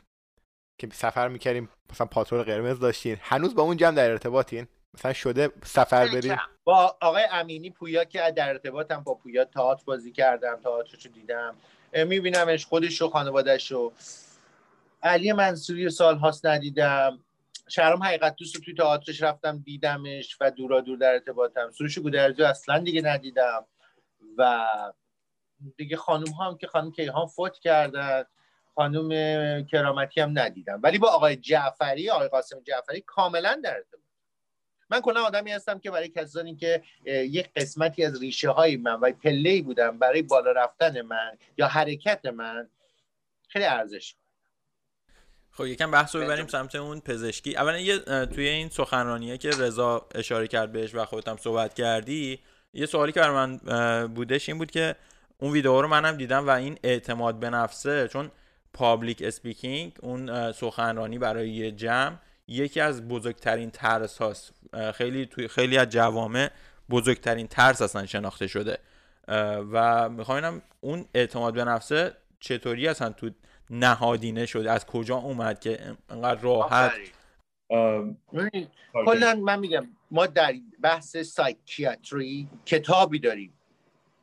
[0.77, 5.49] که سفر می‌کردیم مثلا پاترول قرمز داشتین هنوز با اون جمع در ارتباطین؟ مثلا شده
[5.63, 11.09] سفر بریم با آقای امینی پویا که در ارتباطم با پویا تئاتر بازی کردم تئاترشو
[11.09, 11.55] دیدم.
[11.93, 13.93] میبینمش خودش و خانوادهش رو
[15.03, 17.23] علی منصوری سال هاست ندیدم.
[17.69, 22.43] شهرام حقیقت دوست رو توی تئاترش رفتم دیدمش و دورا دور در ارتباطم سروش گودرزی
[22.43, 23.65] اصلا دیگه ندیدم.
[24.37, 24.67] و
[25.77, 28.23] دیگه خانوم هم که خانم کیهان فوت کردن
[28.75, 29.09] خانم
[29.65, 30.79] کرامتی هم ندیدم.
[30.83, 34.01] ولی با آقای جعفری آقای قاسم جعفری کاملا در ارتباط.
[34.89, 39.11] من کلا آدمی هستم که برای کسانی که یک قسمتی از ریشه های من و
[39.11, 42.69] پله بودم برای بالا رفتن من یا حرکت من
[43.47, 44.15] خیلی ارزش
[45.51, 47.57] خب یکم بحث رو ببریم سمت اون پزشکی.
[47.57, 52.39] اولا یه توی این سخنرانیه که رضا اشاره کرد بهش و خودت هم صحبت کردی
[52.73, 53.57] یه سوالی که برای من
[54.07, 54.95] بودش این بود که
[55.37, 58.31] اون ویدیو رو منم دیدم و این اعتماد به نفسه چون
[58.73, 62.15] public speaking اون سخنرانی برای یه جمع
[62.47, 64.53] یکی از بزرگترین ترس هاست.
[64.93, 66.51] خیلی توی خیلی از جوامع
[66.89, 68.77] بزرگترین ترس اصلا شناخته شده.
[69.71, 73.29] و می‌خوام اون اعتماد به نفسه چطوری اصلا تو
[73.71, 74.67] نهادینه شد.
[74.67, 76.91] از کجا اومد که انقدر راحت؟
[79.05, 83.53] کلا من میگم ما در بحث سایکیاتری کتابی داریم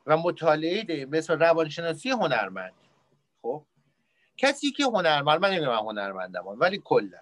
[0.05, 1.09] و مطالعه داریم.
[1.09, 2.73] مثل روانشناسی هنرمند.
[3.41, 3.65] خب؟
[4.37, 7.17] کسی که هنرمند من نمیگم من هنرمندم ولی کلا.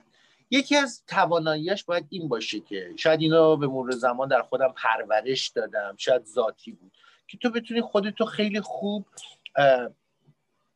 [0.51, 5.47] یکی از تواناییش باید این باشه که شاید اینو به مرور زمان در خودم پرورش
[5.47, 6.91] دادم شاید ذاتی بود.
[7.27, 9.05] که تو بتونی خودتو خیلی خوب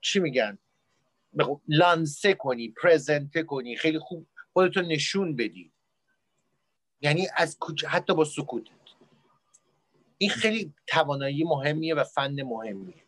[0.02, 0.58] چی میگن؟
[1.68, 5.72] لانسه کنی پرزنته کنی خیلی خوب خودتو نشون بدی.
[7.02, 7.58] یعنی از.
[7.88, 8.72] حتی با سکوتت.
[10.18, 13.04] این خیلی توانایی مهمیه و فن مهمیه.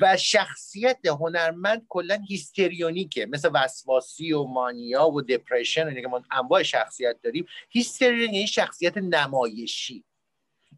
[0.00, 3.26] و شخصیت هنرمند کلا هیستریونیکه.
[3.26, 7.46] مثل وسواسی و مانیا و دپرشن و که ما انواع شخصیت داریم.
[7.70, 10.04] هیستریون یعنی شخصیت نمایشی.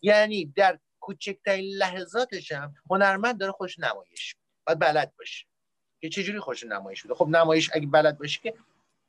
[0.02, 4.37] یعنی در کوچکترین لحظاتش هم هنرمند داره خوش نمایش.
[4.66, 5.46] باید بلد باشه
[6.01, 8.55] که چجوری خوش نمایش بده خب نمایش اگه بلد باشه که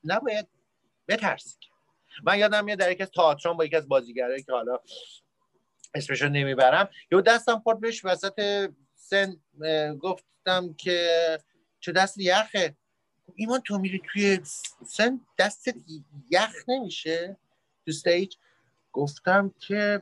[0.04, 0.48] نباید
[1.08, 1.58] بترسی.
[2.24, 4.80] من یادم میاد در یکی از تئاترام با یکی از بازیگرایی که حالا
[5.94, 9.36] اسمشو نمی‌برم یه دستم خورد بهش وسط سن
[10.00, 11.38] گفتم که
[11.80, 12.76] چه دست یخه؟
[13.28, 14.40] گفت ایمان تو میری توی
[14.86, 15.76] سن دستت
[16.30, 17.38] یخ نمیشه
[17.86, 18.36] تو stage
[18.92, 20.02] گفتم که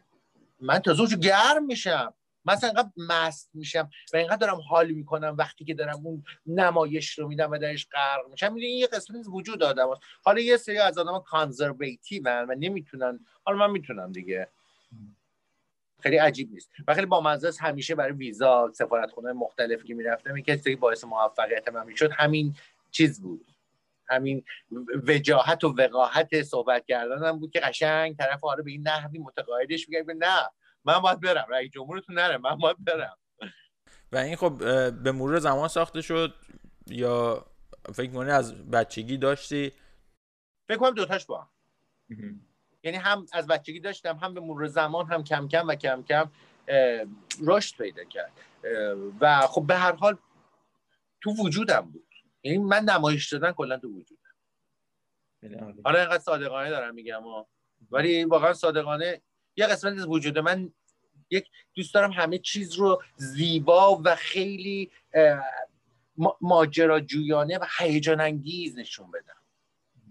[0.60, 2.14] من تازه گرم میشم.
[2.45, 7.27] مثلا اینقدر مست میشم و اینقدر دارم حال می‌کنم وقتی که دارم اون نمایش رو
[7.27, 8.54] میدم و درش غرق میشم.
[8.54, 10.01] می‌دونی یه قسمت وجود آدم هست.
[10.23, 13.19] حالا یه سری از آدم conservative و نمی‌تونن.
[13.43, 14.47] حالا من می‌تونم دیگه.
[15.99, 16.71] خیلی عجیب نیست.
[16.88, 21.67] و خیلی با است همیشه برای ویزا سفارتخونه مختلف که می‌رفتم این کسی باعث موفقیت
[21.67, 22.12] من می‌شد.
[22.12, 22.56] همین
[22.91, 23.45] چیز بود.
[24.10, 24.43] همین
[25.08, 30.06] وجاهت و وقاحت صحبت کردنم بود که قشنگ طرف آره به این نحوی متقاعدش میگه.
[30.13, 30.49] نه.
[30.86, 31.46] من باید برم.
[31.50, 32.38] رئیس جمهورتون نره.
[32.38, 33.17] من باید برم.
[34.12, 34.58] و این خب
[35.04, 36.36] به مرور زمان ساخته شد
[36.88, 37.46] یا
[37.94, 39.72] فکر کنی از بچگی داشتی؟
[40.67, 41.50] فکر کنم دوتاش با هم.
[42.84, 46.32] یعنی هم از بچگی داشتم هم به مرور زمان هم کم کم و کم کم
[47.48, 48.32] رشد پیدا کرد.
[49.22, 50.17] و خب به هر حال
[51.22, 52.08] تو وجودم بود.
[52.44, 54.22] یعنی من نمایش دادن کلا تو وجودم.
[55.86, 57.48] حالا اینقدر صادقانه دارم میگم ها.
[57.91, 59.22] ولی واقعا صادقانه
[59.56, 60.74] یه قسمت از وجود من
[61.30, 64.92] یک دوست دارم همه چیز رو زیبا و خیلی
[66.42, 69.42] ماجراجویانه و هیجان انگیز نشون بدم.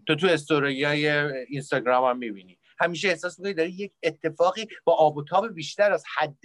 [0.06, 1.08] تو تو استوری های
[1.46, 2.58] اینستاگرام هم می‌بینی.
[2.80, 6.38] همیشه احساس می‌کنی داری یک اتفاقی با آب و تاب بیشتر از حد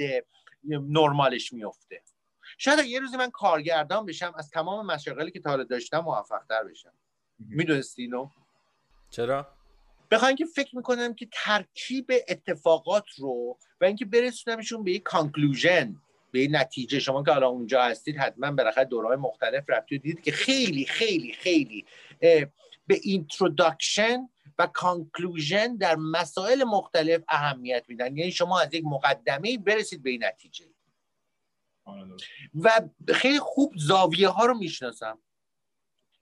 [0.64, 2.02] نرمالش میفته
[2.58, 6.64] شاید یه روزی من کارگردان بشم از تمام مشاغلی که تا حالا داشتم موفق تر
[6.64, 6.94] بشم
[7.40, 8.30] می‌دونستی اینو
[9.10, 9.55] چرا؟
[10.12, 15.96] بخواین که فکر می‌کنم که ترکیب اتفاقات رو و اینکه برسونمشون به یک کانکلوژن
[16.32, 17.00] به یک نتیجه.
[17.00, 21.86] شما که حالا اونجا هستید حتما بالاخره دورهای مختلف رفتید دیدید که خیلی خیلی خیلی
[22.88, 28.18] به introduction و conclusion در مسائل مختلف اهمیت میدن.
[28.18, 30.66] یعنی شما از یک مقدمه برسید به این نتیجه.
[32.56, 32.82] و
[33.14, 35.20] خیلی خوب زاویه ها رو می‌شناسم.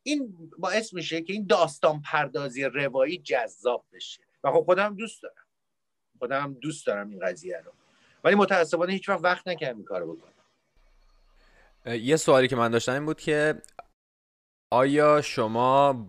[0.03, 4.21] این باعث میشه که این داستان پردازی روایی جذاب بشه.
[4.43, 5.45] و خب خودم دوست دارم.
[6.19, 7.71] خودم دوست دارم این قضیه رو.
[8.23, 10.33] ولی متاسفانه هیچ وقت وقت نکردم این کارو بکنم.
[11.85, 13.61] یه سوالی که من داشتم این بود که
[14.73, 16.05] آیا شما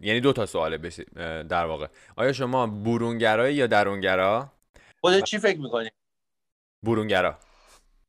[0.00, 1.86] یعنی دو تا سواله بسی- اه، در واقع.
[2.16, 4.52] آیا شما برونگرایی یا درونگرا؟
[5.00, 5.90] خودت چی فکر می‌کنی؟
[6.86, 7.38] برونگرا.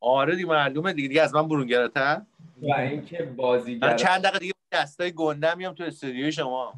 [0.01, 2.21] آره دیگه معلومه دیگه, دیگه از من برونگراتر؟
[2.61, 6.73] و اینکه بازیگر چند دقیقه دیگه دستای گنده میام تو استودیوی شما.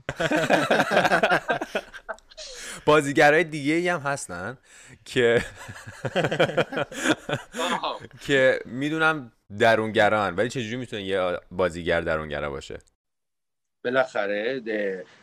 [2.86, 4.58] بازیگرای دیگه ای هم هستن
[5.06, 5.46] که
[8.22, 12.80] که می‌دونم درونگران ولی چجوری می‌تونه یه بازیگر درونگرا باشه؟
[13.84, 14.62] بالاخره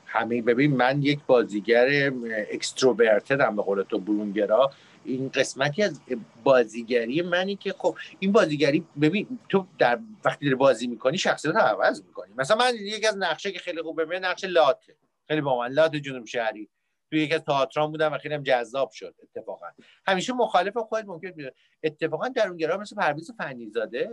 [0.06, 2.12] همه ببین من یک بازیگر
[2.52, 4.72] اکستروورتدم به قول تو برونگرا.
[5.04, 6.00] این قسمتی از
[6.44, 11.60] بازیگری منی که خب این بازیگری ببین تو در وقتی داری بازی می‌کنی شخصیت رو
[11.60, 12.34] عوض می‌کنی.
[12.36, 14.96] مثلا من یکی از نقشه که خیلی خوب به نقش لاته
[15.28, 16.68] خیلی با من لات جنوب شهری.
[17.10, 19.66] توی یکی از تئاترام بودم و خیلی جذاب شد اتفاقا.
[20.06, 24.10] همیشه مخالف خودت ممکن بیاد اتفاقا درونگرا مثل پرویز فنیزاده.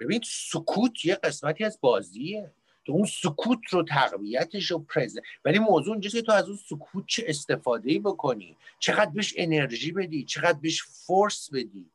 [0.00, 2.54] ببین سکوت یه قسمتی از بازیه.
[2.86, 7.04] تو اون سکوت رو تقویتش رو پرزه ولی موضوع اینجاست که تو از اون سکوت
[7.06, 11.90] چه استفاده ای بکنی؟ چقدر بهش انرژی بدی؟ چقدر بهش فورس بدی؟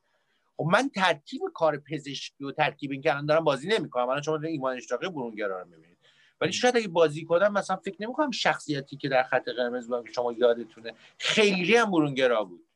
[0.57, 4.09] خب من ترکیب کار پزشکی و ترکیب این که الان دارم بازی نمی‌کنم.
[4.09, 5.97] الان شما ایمان اشتاقی برونگرا رو می‌بینید.
[6.41, 10.13] ولی شاید اگه بازی کنم مثلا فکر نمی‌کنم شخصیتی که در خط قرمز بودم که
[10.13, 12.67] شما یادتونه خیلی هم برونگرا بود.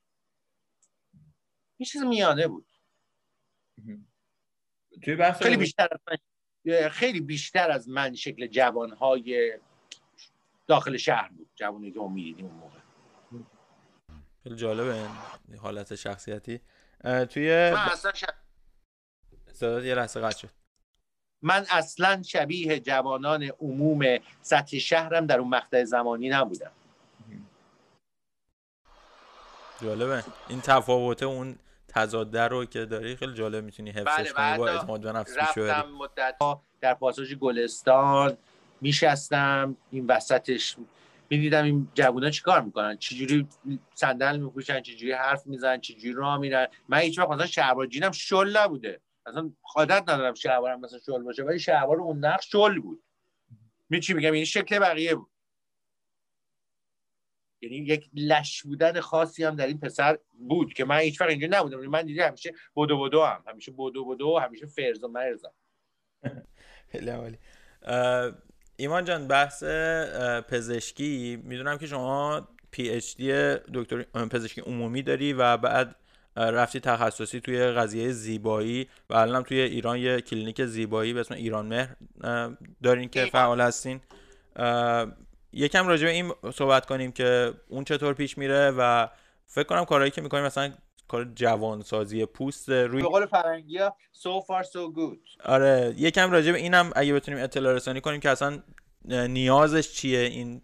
[1.79, 2.65] یه چیز میانه بود.
[5.03, 6.17] توی بحث خیلی بیشتر از من
[6.91, 9.59] خیلی بیشتر از من شکل جوانهای
[10.67, 12.79] داخل شهر بود جوانی که ما می‌دیدیم اون موقع.
[14.43, 14.93] خیلی جالبه
[15.47, 16.61] این حالت شخصیتی.
[17.03, 18.33] توی من اصلا, شب...
[19.61, 20.49] یه لحظه قطع شد.
[21.41, 26.71] من اصلا شبیه جوانان عموم سطح شهرم در اون مقطع زمانی نبودم.
[29.81, 30.23] جالبه.
[30.49, 31.59] این تفاوت اون
[31.95, 35.89] تضاده رو که داری خیلی جالب می‌تونی حفظش بله کنی با اعتماد به نفس رفتم
[35.89, 36.35] مدت
[36.81, 38.37] در پاساژ گلستان
[38.81, 40.75] میشستم این وسطش
[41.29, 43.47] می‌دیدم این جوونا چیکار می‌کنن؟ چجوری
[43.93, 48.57] صندل میپوشن چجوری حرف می‌زنن چجوری راه میرن؟ من هیچ وقت مثلا شلوار جینم شل
[48.57, 49.01] نبوده.
[49.25, 53.03] اصلا عادت ندارم شلوارم مثلا شل باشه ولی شلوار اون نقش شل بود.
[53.89, 55.29] می چی میگم؟ این شکل بقیه بود.
[57.65, 61.47] یعنی یک لش بودن خاصی هم در این پسر بود که من هیچ وقت اینجوری
[61.51, 63.43] نبودم من دیدم همیشه بدو بدوام.
[63.47, 65.51] همیشه بدو بدو همیشه فرز و مرزم
[66.91, 67.37] خیلی عالی.
[68.75, 69.63] ایمان جان بحث
[70.49, 71.41] پزشکی.
[71.43, 75.95] می‌دونم که شما PhD دکتر پزشکی عمومی داری و بعد
[76.37, 81.65] رفتی تخصصی توی قضیه زیبایی و الان توی ایران یه کلینیک زیبایی به اسم ایران
[81.65, 81.95] مهر
[82.83, 83.25] دارین که.
[83.25, 84.01] فعال هستین.
[85.55, 89.07] یکم راجع به این صحبت کنیم که اون چطور پیش میره و
[89.45, 90.73] فکر کنم کارهایی که می‌کنیم مثلا
[91.07, 95.45] کار جوانسازی پوست روی به قول فرنگی ها so far so good.
[95.45, 98.59] آره یکم راجع به اینم اگه بتونیم اطلاع رسانی کنیم که اصلا
[99.05, 100.61] نیازش چیه این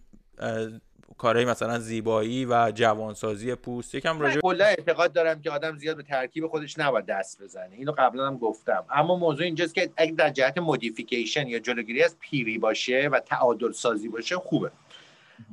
[1.22, 3.96] کارهای مثلا زیبایی و جوانسازی پوست.
[3.96, 7.76] یکم راجع به کلا اعتقاد دارم که آدم زیاد به ترکیب خودش نباید دست بزنه.
[7.76, 8.86] اینو قبلا هم گفتم.
[8.90, 13.72] اما موضوع اینجاست که اگه در جهت مودیفیکیشن یا جلوگیری از پیری باشه و تعادل
[13.72, 14.72] سازی باشه خوبه.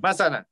[0.03, 0.45] مثلا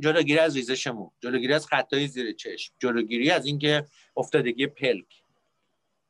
[0.00, 5.22] جلوگیری از ریزش مو جلوگیری از خطای زیر چشم جلوگیری از اینکه افتادگی پلک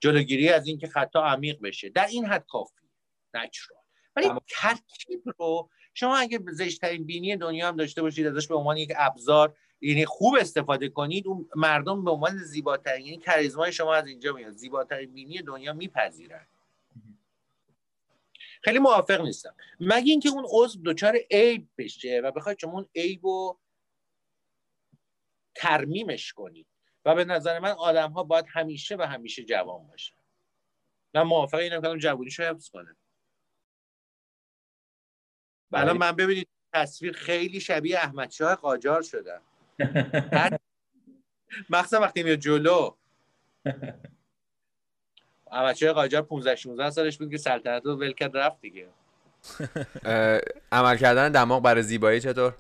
[0.00, 1.88] جلوگیری از اینکه خطا عمیق بشه.
[1.88, 2.88] در این حد کافی
[3.34, 3.78] نچرال
[4.16, 8.92] ولی ترکیب رو شما اگه زشترین بینی دنیا هم داشته باشید ازش به عنوان یک
[8.96, 14.32] ابزار یعنی خوب استفاده کنید اون مردم به عنوان زیباترین یعنی کاریزمای شما از اینجا
[14.32, 14.52] میاد.
[14.52, 16.46] زیباترین بینی دنیا میپذیرن.
[18.62, 19.54] خیلی موافق نیستم.
[19.80, 23.60] مگه اینکه اون عضو دچار عیب بشه و بخواید شما اون عیب رو
[25.54, 26.66] ترمیمش کنید.
[27.04, 30.16] و به نظر من آدم ها باید همیشه و همیشه جوان باشن.
[31.14, 32.96] من موافق اینم که جوونیشو حفظ کنه
[35.74, 39.40] الان من ببینید تصویر خیلی شبیه احمد شاه قاجار شدم
[41.70, 42.94] مخصوصا وقتی میاد جلو.
[45.52, 48.88] احمد شاه قاجار 15 16 سالش بود که سلطنت رو ول کرد رفت دیگه.
[50.72, 52.54] عمل کردن دماغ برای زیبایی چطور؟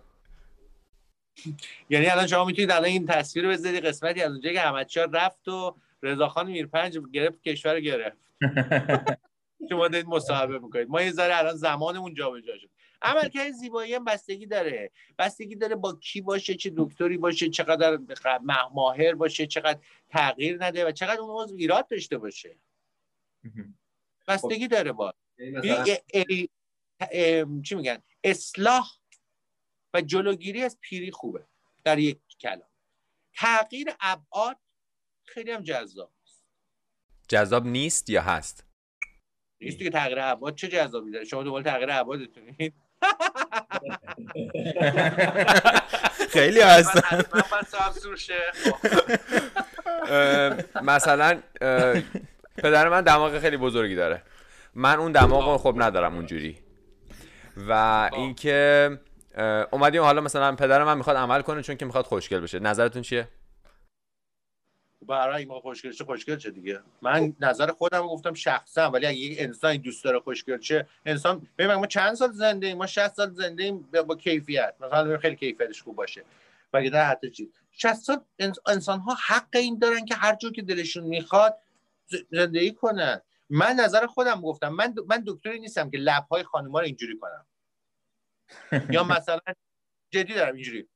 [1.90, 5.06] یعنی الان شما می‌تونید الان این تصویر رو بذارید قسمتی از اونجایی که احمد شاه
[5.12, 8.16] رفت و رضاخان میرپنج گرفت کشور گرفت.
[9.70, 10.88] شما دارید مصاحبه می‌کنید.
[10.88, 12.70] ما یه ذره الان زمانمون جابجا شد.
[13.04, 14.90] عملکرد زیبایی هم بستگی داره.
[15.18, 17.98] بستگی داره با کی باشه چه دکتری باشه چقدر
[18.74, 22.56] ماهر باشه چقدر تغییر نده و چقدر اون عضو ایراد داشته باشه.
[24.28, 25.14] بستگی داره با.
[25.38, 26.48] یعنی
[27.64, 28.90] چی میگن؟ اصلاح
[29.94, 31.46] و جلوگیری از پیری خوبه
[31.84, 32.68] در یک کلام.
[33.34, 34.56] تغییر ابعاد
[35.24, 36.12] خیلی هم جذاب
[37.28, 38.64] جذاب نیست یا هست؟
[39.60, 42.74] نیست که تغییر ابعاد چه جذابی داره؟ شما دنبال تغییر ابعادتونید
[46.34, 47.24] خیلی هستن.
[50.82, 51.40] مثلا
[52.58, 54.22] پدر من دماغ خیلی بزرگی داره.
[54.74, 56.58] من اون دماغ رو خب ندارم اونجوری.
[57.56, 58.90] و اینکه
[59.70, 62.58] اومدیم حالا مثلا پدر من می‌خواد عمل کنه چون که می‌خواد خوشگل بشه.
[62.58, 63.28] نظرتون چیه؟
[65.06, 69.40] برای موقع خوشگل شه خوشگل شه دیگه؟ من نظر خودم گفتم شخصا ولی اگه یک
[69.40, 73.30] انسان دوست داره خوشگل شه انسان ببین ما چند سال زنده ایم؟ ما 60 سال
[73.34, 74.74] زنده ایم با با کیفیت.
[74.80, 76.24] مثلا خیلی کیفیتش خوب باشه.
[76.74, 78.20] مگه نه حتی چی 60 سال
[78.66, 81.58] انسان ها حق این دارن که هر جور که دلشون می‌خواد
[82.30, 83.20] زندگی کنن.
[83.50, 84.68] من نظر خودم گفتم.
[84.68, 87.46] من من دکتری نیستم که لبهای خانوما رو اینجوری کنم.
[88.90, 89.40] یا مثلا
[90.10, 90.88] جدی دارم اینجوری.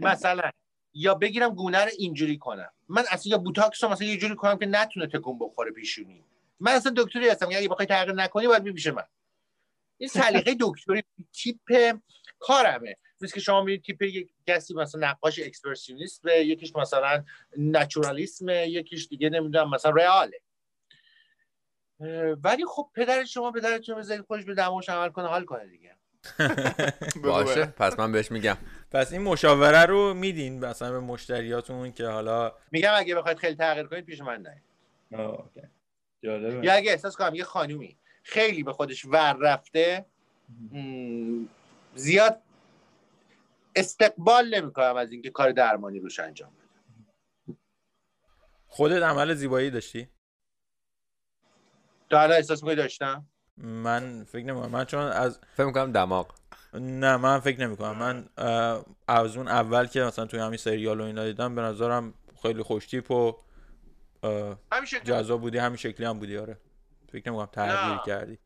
[0.00, 0.50] مثلا
[0.98, 2.70] یا بگیرم گونه رو اینجوری کنم.
[2.88, 6.24] من اصلا یا بوتاکس مثلا یه جوری کنم که نتونه تکون بخوره پیشونی.
[6.60, 7.46] من اصلا دکتری هستم.
[7.46, 9.04] اگه بخوای تغییر نکنی باید پیش من.
[9.98, 11.98] این سلیقه دکتری تیپ
[12.38, 12.96] کارمه.
[13.20, 17.24] مثل که شما میرید تیپ یک کسی مثلا نقاش اکسپرسیونیست یکیش مثلا
[17.56, 20.40] نچورالیسم یکیش دیگه نمی‌دونم مثلا رئاله.
[22.44, 25.97] ولی خب پدر شما پدرتون بذارید خودش به دماغش عمل کنه حال کنه دیگه.
[27.24, 28.56] باشه پس من بهش میگم.
[28.90, 33.86] پس این مشاوره رو میدین مثلا به مشتریاتون که حالا میگم اگه بخواید خیلی تغییر
[33.86, 34.46] کنید پیش من.
[36.24, 36.66] جالبه.
[36.66, 40.06] یا اگه احساس کنم یه خانومی خیلی به خودش ور رفته
[41.94, 42.42] زیاد
[43.76, 46.68] استقبال نمی‌کنم از اینکه کار درمانی روش انجام بده.
[48.66, 50.08] خودت عمل زیبایی داشتی؟
[52.10, 53.26] تا الان احساس می‌کنی داشتم؟
[53.62, 54.70] من فکر نمی‌کنم.
[54.70, 56.34] من چون از فکر می‌کنم دماغ.
[56.74, 58.26] نه من فکر نمی کنم من
[59.08, 63.10] از اون اول که مثلا توی همین سریال و اینا دیدم به نظرم خیلی خوشتیپ
[63.10, 63.32] و
[65.04, 66.56] جذاب بودی همین شکلی هم بودی آره.
[67.12, 67.98] فکر نمی کنم تغییر.
[68.06, 68.38] کردی.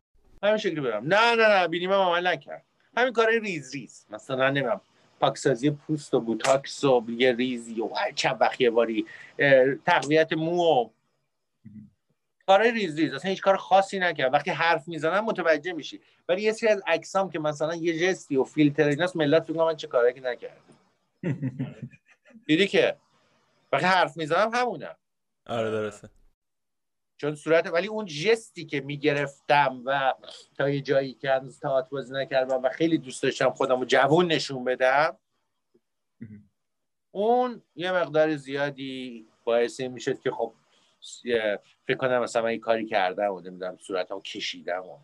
[0.42, 1.04] همین شکلی بودم.
[1.06, 2.64] نه نه نه بینیم هم عمل نکرد.
[2.96, 4.06] همین کارهای ریز ریز.
[4.10, 4.80] مثلا نمیم
[5.20, 9.06] پاکسازی پوست و بوتاکس و یه ریزی و چند وقت یه باری
[9.86, 10.88] تقویت مو و
[12.53, 14.34] کارهای ریز ریز اصلا هیچ کار خاصی نکرد.
[14.34, 16.00] وقتی حرف می‌زنم متوجه میشی.
[16.28, 19.76] ولی یه سری از عکسام که مثلا یه ژستی و فیلتر ایناست ملت فکر من
[19.76, 20.62] چه کاری که نکردم.
[22.46, 22.96] دیدی که؟
[23.72, 24.96] وقتی حرف می‌زنم همونم
[25.46, 26.11] آره درسته.
[27.16, 30.14] چون صورت ولی اون جستی که می‌گرفتم و
[30.57, 34.26] تا یه جایی که هنوز تئاتر بازی نکردم و خیلی دوست داشتم خودم رو جوون
[34.26, 35.18] نشون بدم
[37.11, 40.55] اون یه مقدار زیادی باعث این می‌شد که خب
[41.86, 44.98] فکر کنم مثلا من این کاری کردم و نمی‌دونم صورتمو کشیدم و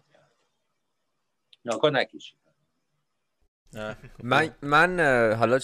[1.64, 2.38] ناکن نکشیدم
[3.72, 3.96] نه.
[4.22, 5.00] من من
[5.34, 5.58] حالا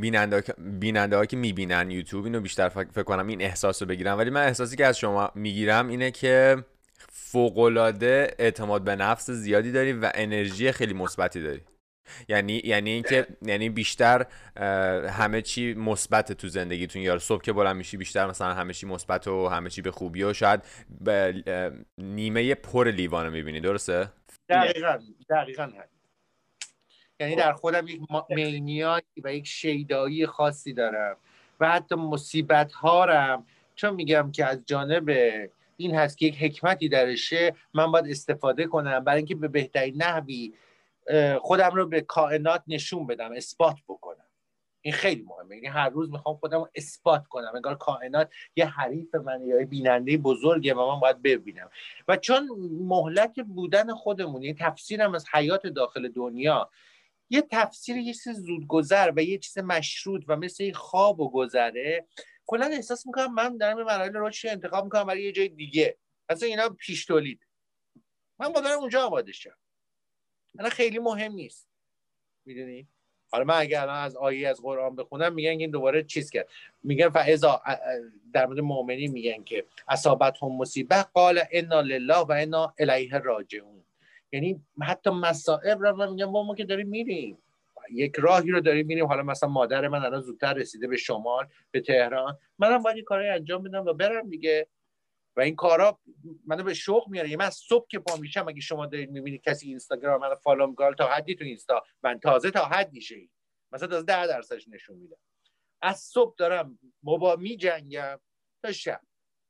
[0.00, 4.18] بیننده بیننده ها که می‌بینن یوتیوب اینو بیشتر فکر فکر کنم این احساس رو بگیرم
[4.18, 6.64] ولی من احساسی که از شما می‌گیرم اینه که
[7.08, 11.60] فوقالعاده اعتماد به نفس زیادی داری و انرژی خیلی مثبتی داری.
[12.28, 14.26] یعنی یعنی اینکه یعنی بیشتر
[15.10, 17.02] همه چی مثبت تو زندگیتون.
[17.02, 20.22] یا صبح که بلند میشی بیشتر مثلا همه چی مثبت و همه چی به خوبی
[20.22, 20.60] و شاید
[21.98, 23.60] نیمه پر لیوان رو می‌بینی.
[23.60, 24.08] درسته؟
[24.48, 24.98] دقیقا
[25.30, 25.70] دقیقا.
[27.20, 28.00] یعنی در خودم یک
[28.30, 31.16] مینیایی و یک شیدایی خاصی دارم
[31.60, 35.10] و حتی مصیبت هارم چون میگم که از جانب
[35.76, 40.52] این هست که یک حکمتی درشه من باید استفاده کنم برای اینکه به بهترین نحوی
[41.40, 44.26] خودم رو به کائنات نشون بدم اثبات بکنم.
[44.82, 45.56] این خیلی مهمه.
[45.56, 47.52] یعنی هر روز می‌خوام خودم رو اثبات کنم.
[47.54, 51.70] انگار کائنات یه حریف من یا بیننده بزرگه و من باید ببینم.
[52.08, 52.48] و چون
[52.80, 56.70] مهلک بودن خودمون یه تفسیرم از حیات داخل دنیا
[57.30, 62.06] یه تفسیر یه چیز زودگذر و یه چیز مشروط و مثل یه خواب و گذره
[62.46, 65.98] کلا احساس می‌کنم من دارم مراحل رشد انتخاب می‌کنم برای یه جای دیگه.
[66.28, 67.46] اصلا اینا پیش تولید.
[68.38, 69.56] من با دارم اونجا آماده شم.
[70.58, 71.68] الان خیلی مهم نیست.
[72.46, 72.88] می‌دونی؟
[73.32, 76.48] حالا من اگر الان از آیه از قرآن بخونم میگن این دوباره چیز کرد.
[76.82, 77.62] میگن فاذا
[78.32, 83.84] در مورد مؤمنی میگن که اصابت هم مصیبه قال انا لله و انا الیه راجعون.
[84.32, 87.38] یعنی حتی مصائب رو من میگم ما, ما که داریم میریم.
[87.92, 89.06] یک راهی رو داریم میریم.
[89.06, 92.38] حالا مثلا مادر من الان زودتر رسیده به شمال به تهران.
[92.58, 94.66] منم باید کارهای انجام بدم و برم دیگه.
[95.36, 95.98] و این کارا
[96.46, 99.68] منو به شوق میاره یعنی من صبح که پا میشم اگه شما دارید می‌بینید کسی
[99.68, 101.82] اینستاگرام منو فالو می‌کنه تا حدی تو اینستا.
[102.02, 103.30] من تازه تا حدی شی
[103.72, 105.16] مثلا تازه 10 درصدش نشون میدم
[105.82, 108.20] از صبح دارم مبا میجنگم
[108.62, 109.00] تا شب.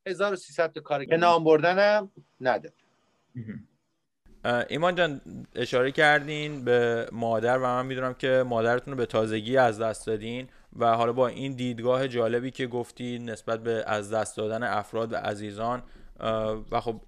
[0.06, 2.10] 1300 تا کار که نام بردنم
[2.40, 2.74] نداره.
[4.68, 5.20] ایمان جان
[5.54, 10.48] اشاره کردین به مادر و من می‌دونم که مادرتون رو به تازگی از دست دادین.
[10.78, 15.16] و حالا با این دیدگاه جالبی که گفتی نسبت به از دست دادن افراد و
[15.16, 15.82] عزیزان
[16.70, 17.00] و خب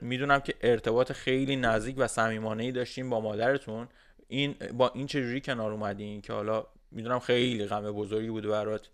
[0.00, 3.88] می‌دونم که ارتباط خیلی نزدیک و صمیمانه ای داشتین با مادرتون.
[4.28, 8.88] این با این چجوری کنار اومدین که حالا می‌دونم خیلی غم بزرگی بوده برات.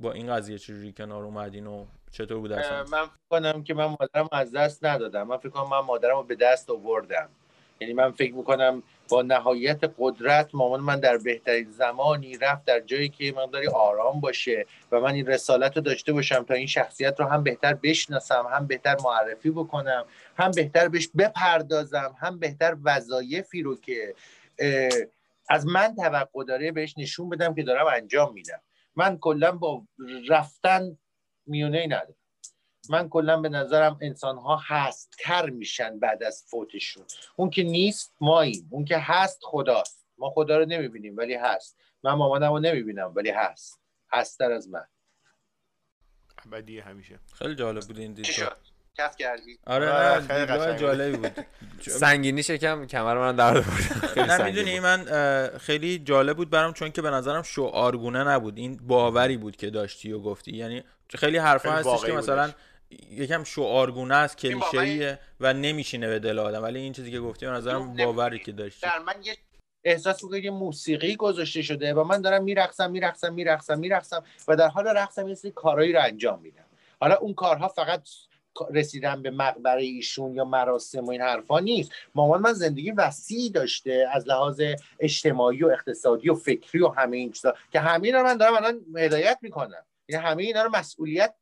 [0.00, 3.84] با این قضیه چجوری کنار اومدین و چطور بود اصلا؟ من فکر کنم که من
[3.84, 5.26] مادرم از دست ندادم.
[5.26, 7.28] من فکر کنم من مادرم به دست آوردم.
[7.80, 13.08] یعنی من فکر می‌کنم با نهایت قدرت مامان من در بهترین زمانی رفت در جایی
[13.08, 17.26] که مقداری آرام باشه و من این رسالت رو داشته باشم تا این شخصیت رو
[17.26, 20.04] هم بهتر بشناسم هم بهتر معرفی بکنم
[20.36, 24.14] هم بهتر بهش بپردازم هم بهتر وظایفی رو که
[25.48, 28.60] از من توقع داره بهش نشون بدم که دارم انجام میدم.
[28.96, 29.82] من کلا با
[30.28, 30.98] رفتن
[31.46, 32.17] میونه ندارم.
[32.90, 37.04] من کلا به نظرم انسان ها هستتر میشن بعد از فوتشون.
[37.36, 38.68] اون که نیست ماییم.
[38.70, 40.06] اون که هست خداست.
[40.18, 41.76] ما خدا رو نمی‌بینیم ولی هست.
[42.02, 43.80] من مامانم رو نمی‌بینم ولی هست.
[44.12, 44.84] هستتر از من.
[46.46, 47.18] ابدی همیشه.
[47.34, 48.56] خیلی جالب بود این چی دیدگاه شد؟
[48.98, 50.76] کف کردی؟ آره آره، نه خیلی بود.
[50.76, 51.46] جالبی بود.
[52.00, 54.84] سنگینی شکم کمر من درد خیلی نه می‌دونی بود.
[54.84, 58.56] من خیلی جالب بود برام چون که به نظرم شعارگونه نبود.
[58.56, 60.56] این باوری بود که داشتی و گفتی.
[60.56, 62.56] یعنی خیلی حرفا هستش که مثلا بودش.
[63.10, 66.62] یکم شعارگونه است کلیشه‌ایه و نمیشینه به دل آدم.
[66.62, 67.94] ولی این چیزی که گفتی به نظرم.
[67.94, 68.86] باوری که داشتی.
[68.86, 69.36] در من یه
[69.84, 74.68] احساس می‌کنم یه موسیقی گذاشته شده و من دارم میرقصم میرقصم میرقصم میرقصم و در
[74.68, 76.64] حال رقصم یه سری کارهایی رو انجام میدم.
[77.00, 78.08] حالا اون کارها فقط
[78.70, 81.92] رسیدن به مقبره ایشون یا مراسم و این حرفا نیست.
[82.14, 84.62] مامان من زندگی وسیعی داشته از لحاظ
[85.00, 88.54] اجتماعی و اقتصادی و فکری و همه این چیزا که همه اینا رو من دارم
[88.54, 89.84] الان هدایت می‌کنم.
[90.08, 91.34] یعنی همه اینا رو مسئولیت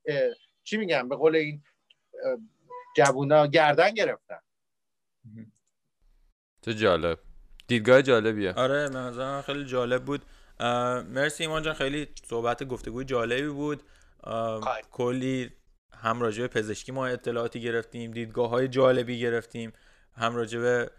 [0.67, 1.63] چی میگم به قول این
[2.97, 4.39] جوونا گردن گرفتن.
[6.63, 7.19] تو جالب.
[7.67, 8.53] دیدگاه جالبیه.
[8.53, 10.23] آره به خیلی جالب بود.
[11.09, 13.83] مرسی ایمان جان خیلی صحبت گفتگوی جالبی بود.
[14.91, 15.53] کلی
[15.93, 19.73] هم راجع به پزشکی ما اطلاعاتی گرفتیم دیدگاه های جالبی گرفتیم.
[20.15, 20.91] هم راجع به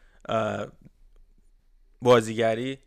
[2.01, 2.80] بازیگری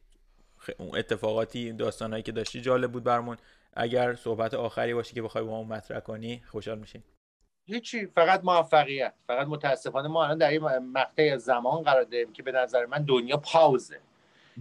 [0.78, 3.36] اون اتفاقاتی داستانهایی که داشتی جالب بود برمون
[3.72, 7.04] اگر صحبت آخری باشی که بخوای با اون مطرح کنی خوشحال میشیم.
[7.64, 9.14] هیچی فقط موفقیت.
[9.26, 13.36] فقط متاسفانه ما الان در این مقطع زمان قرار داریم که به نظر من دنیا
[13.36, 14.00] پاوزه.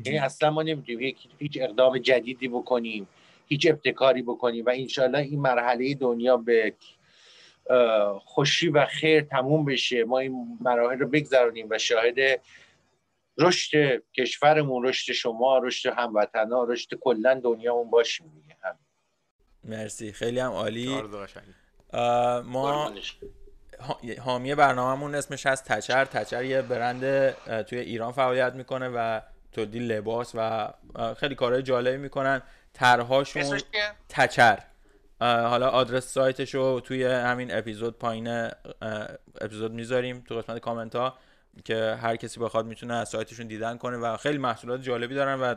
[0.06, 3.08] یعنی اصلا ما نمی‌تونیم هیچ اقدام جدیدی بکنیم
[3.46, 6.74] هیچ ابتکاری بکنیم و انشالله این مرحله دنیا به
[8.20, 10.04] خوشی و خیر تموم بشه.
[10.04, 12.42] ما این مراحل رو بگذرونیم و شاهد
[13.38, 18.58] رشد کشورمون رشد شما رشد هموطنا رشد کلا دنیامون باشیم دیگه.
[18.62, 18.80] هم
[19.64, 20.12] مرسی.
[20.12, 21.02] خیلی هم عالی.
[22.44, 22.94] ما
[24.22, 26.06] حامی برنامهمون اسمش هست تچر.
[26.06, 27.32] تچر یه برند
[27.64, 30.74] توی ایران فعالیت می‌کنه و تولید لباس و
[31.18, 32.42] خیلی کارهای جالبی می‌کنن.
[32.74, 33.60] طرحهاشون
[34.10, 34.60] تچر.
[35.22, 38.50] حالا آدرس سایتش رو توی همین اپیزود پایین
[39.42, 41.18] اپیزود می‌ذاریم تو قسمت کامنت ها
[41.66, 45.56] که هر کسی بخواد می‌تونه از سایتشون دیدن کنه و خیلی محصولات جالبی دارن و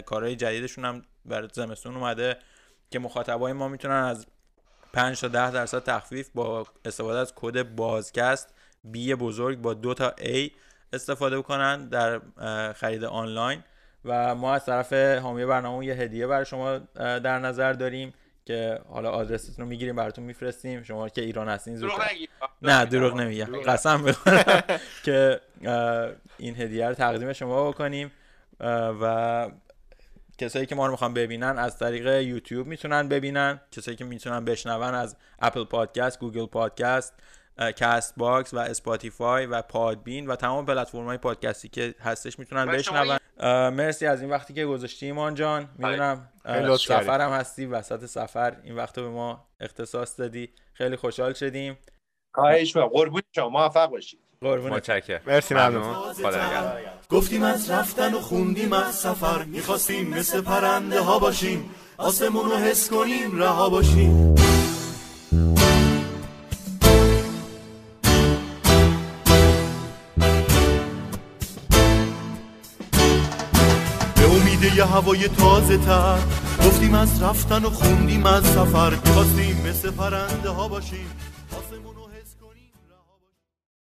[0.00, 2.36] کارهای جدیدشون هم برای زمستون اومده.
[2.92, 4.26] که مخاطبای ما می‌تونن از
[4.92, 10.14] 5 تا 10 درصد تخفیف با استفاده از کد بازکست بی بزرگ با دو تا
[10.18, 10.50] A
[10.92, 12.20] استفاده بکنن در
[12.72, 13.62] خرید آنلاین.
[14.04, 18.14] و ما از طرف حامی برنامه یه هدیه برای شما در نظر داریم
[18.44, 20.82] که حالا آدرستون رو می‌گیریم براتون میفرستیم.
[20.82, 21.90] شما که ایران هستین زود
[22.62, 23.62] نه دروغ نمیگم.
[23.62, 24.62] قسم بخورم.
[25.04, 25.40] که
[26.38, 28.12] این هدیه رو تقدیم شما بکنیم.
[29.00, 29.48] و
[30.42, 33.60] کسایی که ما رو می‌خوان ببینن از طریق یوتیوب می‌تونن ببینن.
[33.70, 37.14] کسایی که می‌تونن بشنون از Apple Podcast Google Podcast
[37.76, 43.18] Castbox و Spotify و Podbean و تمام پلتفرم های پادکستی که هستش می‌تونن بشنون.
[43.70, 45.68] مرسی از این وقتی که گذاشتی ایمان جان.
[45.78, 46.28] می‌دونم
[46.78, 50.50] سفرم هستی وسط سفر این وقت به ما اختصاص دادی.
[50.72, 51.78] خیلی خوشحال شدیم.
[52.34, 54.20] خواهش قربون شما موفق باشید.
[54.42, 55.20] متشکرم.
[55.26, 55.96] مرسی ممنون.
[57.10, 62.90] گفتیم از رفتن و خوندیم از سفر می‌خواستیم مثل پرنده ها باشیم آسمون رو حس
[62.90, 64.34] کنیم رها باشیم.
[74.76, 76.18] یه هوای تازه تر
[76.66, 81.10] گفتیم از رفتن و خوندیم از سفر می‌خواستیم مثل پرنده ها باشیم